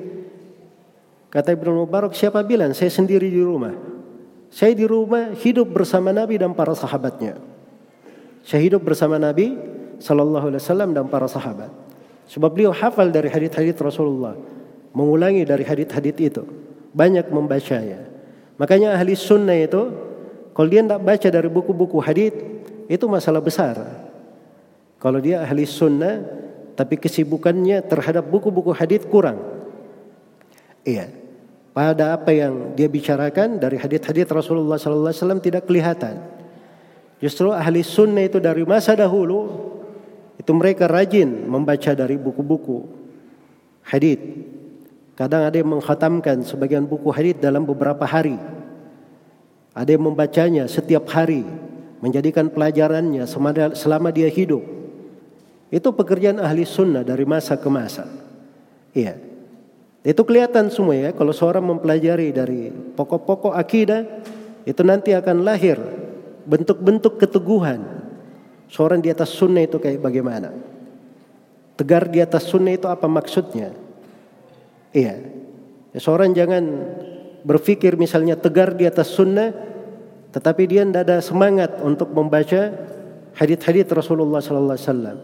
[1.27, 3.75] Kata Ibnu Mubarak, "Siapa bilang saya sendiri di rumah?"
[4.51, 7.39] Saya di rumah hidup bersama Nabi dan para sahabatnya.
[8.43, 9.55] Saya hidup bersama Nabi
[9.95, 11.71] Sallallahu Alaihi Wasallam dan para sahabat.
[12.27, 14.35] Sebab beliau hafal dari hadits-hadits Rasulullah,
[14.91, 16.43] mengulangi dari hadits-hadits itu,
[16.91, 18.03] banyak membacanya.
[18.59, 19.87] Makanya ahli sunnah itu,
[20.51, 22.39] kalau dia tidak baca dari buku-buku hadits,
[22.91, 23.79] itu masalah besar.
[25.01, 26.21] Kalau dia ahli sunnah,
[26.77, 29.41] tapi kesibukannya terhadap buku-buku hadits kurang.
[30.85, 31.21] Iya
[31.71, 36.19] pada apa yang dia bicarakan dari hadis-hadis Rasulullah wasallam tidak kelihatan.
[37.23, 39.71] Justru ahli sunnah itu dari masa dahulu
[40.35, 42.91] itu mereka rajin membaca dari buku-buku
[43.87, 44.19] hadis.
[45.15, 48.35] Kadang ada yang menghatamkan sebagian buku hadis dalam beberapa hari.
[49.71, 51.47] Ada yang membacanya setiap hari,
[52.03, 53.23] menjadikan pelajarannya
[53.77, 54.80] selama dia hidup.
[55.71, 58.03] Itu pekerjaan ahli sunnah dari masa ke masa.
[58.91, 59.15] Iya.
[60.03, 64.03] Itu kelihatan semua ya kalau seorang mempelajari dari pokok-pokok akidah
[64.67, 65.79] itu nanti akan lahir
[66.43, 68.03] bentuk-bentuk keteguhan.
[68.67, 70.51] Seorang di atas sunnah itu kayak bagaimana?
[71.79, 73.71] Tegar di atas sunnah itu apa maksudnya?
[74.91, 75.15] Iya.
[75.91, 76.63] Ya, seorang jangan
[77.47, 79.55] berpikir misalnya tegar di atas sunnah
[80.31, 82.71] tetapi dia tidak ada semangat untuk membaca
[83.35, 85.17] hadis-hadis Rasulullah sallallahu alaihi wasallam.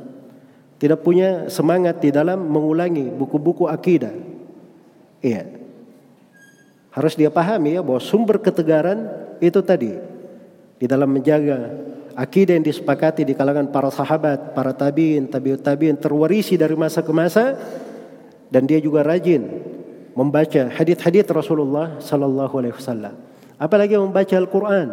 [0.77, 4.13] Tidak punya semangat di dalam mengulangi buku-buku akidah
[5.21, 5.43] Iya.
[6.93, 9.05] Harus dia pahami ya bahwa sumber ketegaran
[9.37, 9.93] itu tadi
[10.81, 11.77] di dalam menjaga
[12.17, 17.13] akidah yang disepakati di kalangan para sahabat, para tabiin, tabiut tabiin terwarisi dari masa ke
[17.13, 17.53] masa
[18.49, 19.45] dan dia juga rajin
[20.17, 23.13] membaca hadis-hadis Rasulullah sallallahu alaihi wasallam.
[23.61, 24.89] Apalagi membaca Al-Qur'an.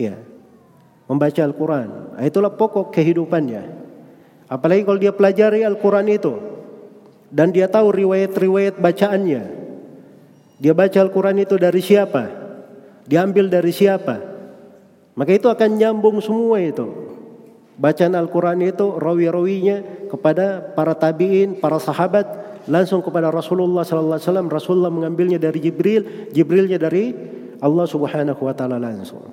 [0.00, 0.16] Ya.
[1.04, 2.16] Membaca Al-Qur'an.
[2.20, 3.77] Itulah pokok kehidupannya.
[4.48, 6.58] Apalagi kalau dia pelajari Al-Qur'an itu
[7.28, 9.42] dan dia tahu riwayat-riwayat bacaannya.
[10.58, 12.24] Dia baca Al-Quran itu dari siapa?
[13.06, 14.18] Diambil dari siapa?
[15.14, 17.06] Maka itu akan nyambung semua itu.
[17.78, 22.26] Bacaan Al-Quran itu rawi-rawinya kepada para tabi'in, para sahabat,
[22.66, 24.50] langsung kepada Rasulullah wasallam.
[24.50, 27.14] Rasulullah mengambilnya dari Jibril, Jibrilnya dari
[27.62, 29.30] Allah Subhanahu wa taala langsung.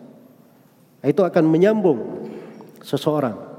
[1.02, 2.30] Itu akan menyambung
[2.86, 3.55] seseorang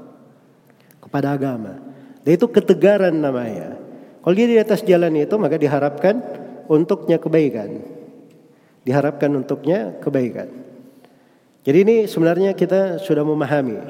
[1.17, 1.73] kepada agama.
[2.21, 3.73] Dan itu ketegaran namanya.
[4.21, 6.21] Kalau dia di atas jalan itu maka diharapkan
[6.69, 7.81] untuknya kebaikan.
[8.85, 10.53] Diharapkan untuknya kebaikan.
[11.65, 13.81] Jadi ini sebenarnya kita sudah memahami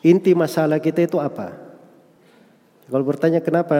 [0.00, 1.52] inti masalah kita itu apa.
[2.88, 3.78] Kalau bertanya kenapa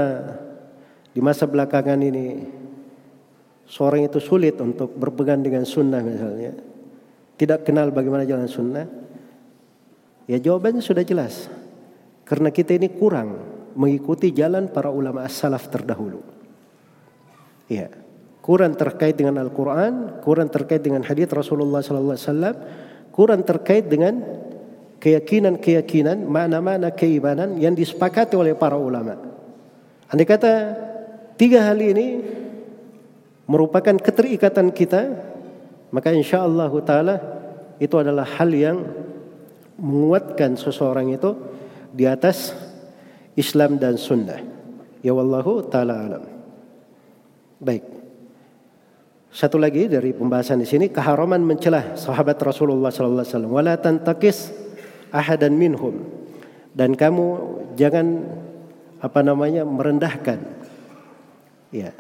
[1.17, 2.47] di masa belakangan ini
[3.65, 6.53] seorang itu sulit untuk berpegang dengan sunnah misalnya.
[7.41, 8.87] Tidak kenal bagaimana jalan sunnah.
[10.31, 11.62] Ya jawabannya sudah jelas.
[12.23, 16.21] Karena kita ini kurang mengikuti jalan para ulama as-salaf terdahulu.
[17.69, 17.89] Ya.
[18.43, 22.57] Kurang terkait dengan Al-Qur'an, kurang terkait dengan hadis Rasulullah sallallahu alaihi wasallam,
[23.15, 24.19] kurang terkait dengan
[24.99, 29.15] keyakinan-keyakinan, mana-mana keimanan yang disepakati oleh para ulama.
[30.11, 30.53] Andai kata
[31.39, 32.19] tiga hal ini
[33.47, 35.03] merupakan keterikatan kita,
[35.95, 37.17] maka insya Allah taala
[37.79, 38.83] itu adalah hal yang
[39.79, 41.31] menguatkan seseorang itu
[41.93, 42.57] di atas
[43.37, 44.41] Islam dan sunnah.
[45.05, 46.25] Ya wallahu taala alam.
[47.63, 47.85] Baik.
[49.33, 54.53] Satu lagi dari pembahasan di sini keharaman mencelah sahabat Rasulullah sallallahu alaihi wasallam wala tantakis
[55.09, 56.05] ahadan minhum
[56.77, 57.41] dan kamu
[57.77, 58.29] jangan
[59.01, 60.41] apa namanya merendahkan.
[61.73, 61.97] Ya.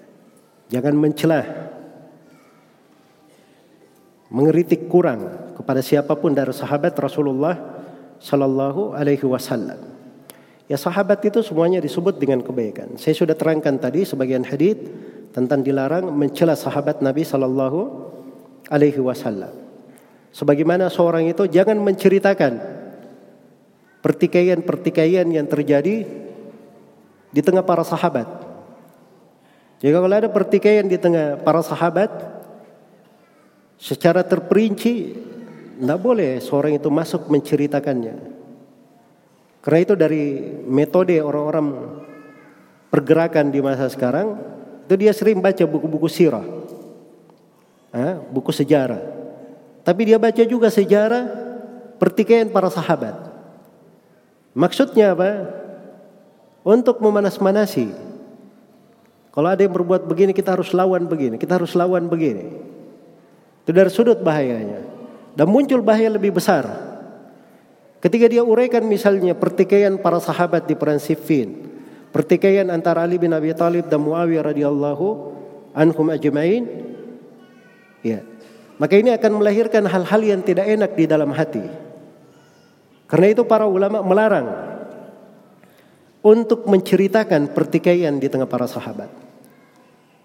[0.68, 1.44] Jangan mencelah.
[4.32, 7.81] Mengeritik kurang kepada siapa pun dari sahabat Rasulullah
[8.22, 9.82] sallallahu alaihi wasallam.
[10.70, 12.94] Ya sahabat itu semuanya disebut dengan kebaikan.
[12.96, 14.78] Saya sudah terangkan tadi sebagian hadis
[15.34, 17.80] tentang dilarang mencela sahabat Nabi sallallahu
[18.70, 19.50] alaihi wasallam.
[20.32, 22.62] Sebagaimana seorang itu jangan menceritakan
[24.00, 26.08] pertikaian-pertikaian yang terjadi
[27.32, 28.24] di tengah para sahabat.
[29.82, 32.08] Jika kalau ada pertikaian di tengah para sahabat
[33.82, 35.18] secara terperinci
[35.78, 38.16] tidak boleh seorang itu masuk menceritakannya.
[39.62, 40.24] Karena itu dari
[40.66, 41.98] metode orang-orang
[42.90, 44.36] pergerakan di masa sekarang
[44.84, 46.44] itu dia sering baca buku-buku sirah,
[48.34, 49.00] buku sejarah.
[49.82, 51.26] Tapi dia baca juga sejarah
[51.96, 53.14] pertikaian para sahabat.
[54.52, 55.48] Maksudnya apa?
[56.62, 57.90] Untuk memanas-manasi.
[59.32, 62.52] Kalau ada yang berbuat begini kita harus lawan begini, kita harus lawan begini.
[63.64, 64.91] Itu dari sudut bahayanya.
[65.32, 66.68] Dan muncul bahaya lebih besar.
[68.02, 71.70] Ketika dia uraikan misalnya pertikaian para sahabat di perang Siffin,
[72.10, 75.06] pertikaian antara Ali bin Abi Thalib dan Muawiyah radhiyallahu
[75.72, 76.66] anhum ajma'in,
[78.02, 78.26] ya,
[78.82, 81.62] maka ini akan melahirkan hal-hal yang tidak enak di dalam hati.
[83.06, 84.50] Karena itu para ulama melarang
[86.26, 89.14] untuk menceritakan pertikaian di tengah para sahabat.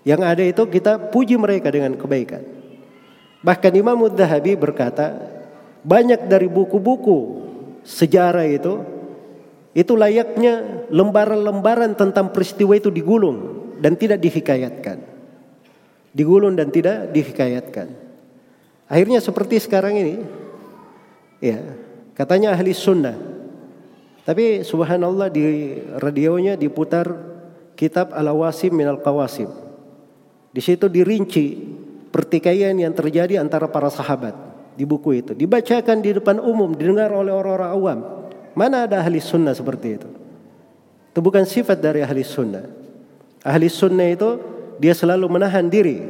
[0.02, 2.57] Yang ada itu kita puji mereka dengan kebaikan.
[3.42, 5.14] Bahkan Imam Mudhahabi berkata,
[5.86, 7.48] banyak dari buku-buku
[7.88, 8.84] sejarah itu
[9.78, 14.98] itu layaknya lembaran-lembaran tentang peristiwa itu digulung dan tidak dihikayatkan.
[16.18, 17.94] Digulung dan tidak dihikayatkan.
[18.90, 20.16] Akhirnya seperti sekarang ini,
[21.38, 21.62] ya
[22.18, 23.14] katanya ahli sunnah.
[24.26, 27.08] Tapi subhanallah di radionya diputar
[27.78, 29.48] kitab Al-Awasim Minal Qawasim.
[30.52, 31.46] Di situ dirinci
[32.18, 34.34] pertikaian yang terjadi antara para sahabat
[34.74, 35.38] di buku itu.
[35.38, 38.00] Dibacakan di depan umum, didengar oleh orang-orang awam.
[38.58, 40.10] Mana ada ahli sunnah seperti itu?
[41.14, 42.66] Itu bukan sifat dari ahli sunnah.
[43.46, 44.42] Ahli sunnah itu
[44.82, 46.02] dia selalu menahan diri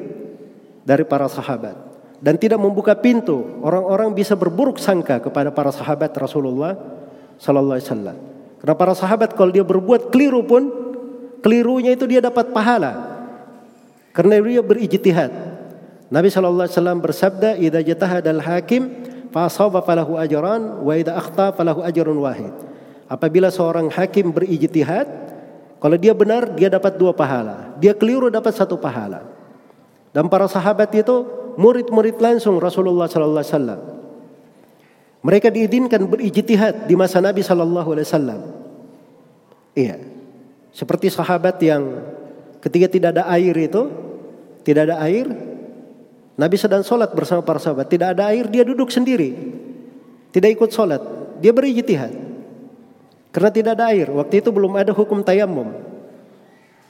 [0.87, 1.75] dari para sahabat
[2.23, 6.75] dan tidak membuka pintu orang-orang bisa berburuk sangka kepada para sahabat Rasulullah
[7.35, 8.17] sallallahu alaihi wasallam.
[8.63, 10.71] Karena para sahabat kalau dia berbuat keliru pun
[11.43, 13.15] kelirunya itu dia dapat pahala.
[14.15, 15.46] Karena dia berijtihad.
[16.07, 18.83] Nabi sallallahu alaihi wasallam bersabda, "Idza jatahadal hakim
[19.35, 22.55] fa asaba falahu ajran wa idza akhta falahu ajrun wahid."
[23.11, 25.07] Apabila seorang hakim berijtihad,
[25.83, 29.23] kalau dia benar dia dapat dua pahala, dia keliru dapat satu pahala.
[30.15, 31.27] Dan para sahabat itu
[31.59, 33.81] murid-murid langsung Rasulullah sallallahu alaihi wasallam.
[35.27, 38.41] Mereka diizinkan berijtihad di masa Nabi sallallahu alaihi wasallam.
[39.75, 39.95] Iya.
[40.71, 41.83] Seperti sahabat yang
[42.63, 43.91] ketika tidak ada air itu,
[44.63, 45.25] tidak ada air,
[46.37, 47.89] Nabi sedang sholat bersama para sahabat.
[47.89, 49.33] Tidak ada air, dia duduk sendiri.
[50.29, 51.01] Tidak ikut sholat.
[51.41, 52.13] Dia berijtihad.
[53.33, 54.05] Karena tidak ada air.
[54.13, 55.73] Waktu itu belum ada hukum tayamum.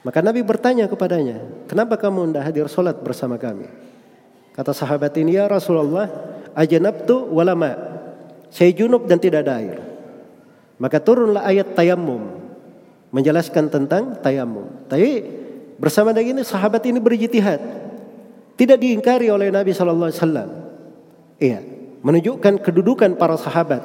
[0.04, 3.68] Maka Nabi bertanya kepadanya, kenapa kamu tidak hadir sholat bersama kami?
[4.52, 6.12] Kata sahabat ini, ya Rasulullah,
[6.52, 7.76] ajanabtu walama.
[8.52, 9.80] Saya junub dan tidak ada air.
[10.76, 12.36] Maka turunlah ayat tayamum.
[13.16, 14.68] Menjelaskan tentang tayamum.
[14.92, 15.24] Tapi
[15.80, 17.87] bersama dengan ini sahabat ini berjitihad.
[18.58, 20.50] Tidak diingkari oleh Nabi Sallallahu Alaihi Wasallam.
[21.38, 21.60] Iya,
[22.02, 23.82] menunjukkan kedudukan para sahabat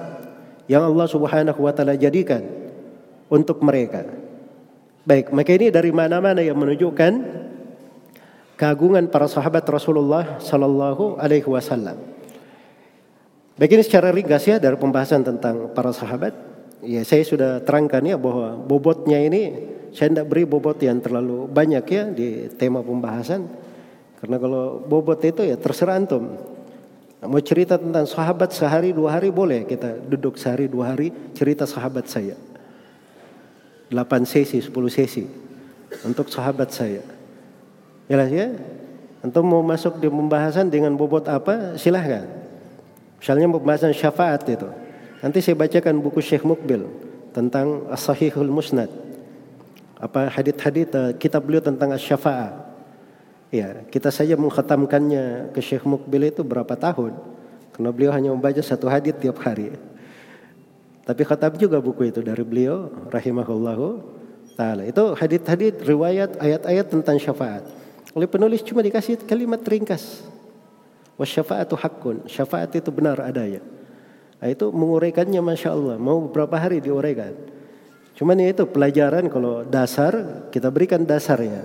[0.64, 2.40] yang Allah Subhanahu Wa Taala jadikan
[3.28, 4.08] untuk mereka.
[5.04, 7.12] Baik, maka ini dari mana-mana yang menunjukkan
[8.56, 11.98] keagungan para sahabat Rasulullah Sallallahu Alaihi Wasallam.
[13.58, 16.32] Baik ini secara ringkas ya dari pembahasan tentang para sahabat.
[16.80, 21.84] Ya saya sudah terangkan ya bahwa bobotnya ini saya tidak beri bobot yang terlalu banyak
[21.84, 23.44] ya di tema pembahasan.
[24.22, 26.38] Karena kalau bobot itu ya terserah antum.
[27.22, 32.06] Mau cerita tentang sahabat sehari dua hari boleh kita duduk sehari dua hari cerita sahabat
[32.06, 32.38] saya.
[33.92, 35.28] 8 sesi, 10 sesi
[36.02, 37.04] untuk sahabat saya.
[38.08, 38.48] Jelas ya?
[39.22, 42.26] Untuk mau masuk di pembahasan dengan bobot apa silahkan.
[43.20, 44.66] Misalnya pembahasan syafaat itu.
[45.22, 46.82] Nanti saya bacakan buku Syekh Mukbil
[47.30, 48.90] tentang As-Sahihul Musnad.
[50.02, 52.71] Apa hadit-hadit uh, kitab beliau tentang as-syafa'ah.
[53.52, 57.12] Ya, kita saja mengkhatamkannya ke Syekh Mukbil itu berapa tahun.
[57.76, 59.76] Karena beliau hanya membaca satu hadit tiap hari.
[61.04, 64.00] Tapi khatam juga buku itu dari beliau rahimahullahu
[64.56, 64.88] taala.
[64.88, 67.68] Itu hadit-hadit riwayat ayat-ayat tentang syafaat.
[68.16, 70.24] Oleh penulis cuma dikasih kalimat ringkas.
[71.20, 72.24] Wasyafa'atu hakun.
[72.24, 73.60] Syafaat itu benar adanya.
[74.40, 75.96] Nah, itu menguraikannya Masya Allah.
[76.00, 77.36] Mau beberapa hari diuraikan.
[78.16, 81.64] Cuman ya itu pelajaran kalau dasar kita berikan dasarnya,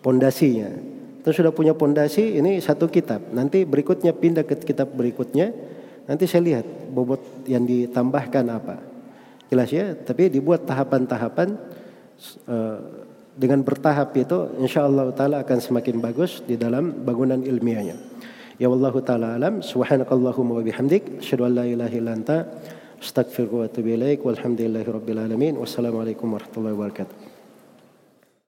[0.00, 0.95] pondasinya.
[1.26, 3.18] Kita sudah punya pondasi ini satu kitab.
[3.34, 5.50] Nanti berikutnya pindah ke kitab berikutnya.
[6.06, 7.18] Nanti saya lihat bobot
[7.50, 8.78] yang ditambahkan apa.
[9.50, 11.58] Jelas ya, tapi dibuat tahapan-tahapan
[12.46, 12.78] uh,
[13.34, 17.98] dengan bertahap itu insya Allah taala akan semakin bagus di dalam bangunan ilmiahnya.
[18.62, 22.46] Ya Allah taala alam subhanakallahumma wa bihamdik asyhadu an la ilaha illa anta
[23.02, 27.25] astaghfiruka wa atubu ilaik walhamdulillahi rabbil alamin wassalamu alaikum warahmatullahi wabarakatuh.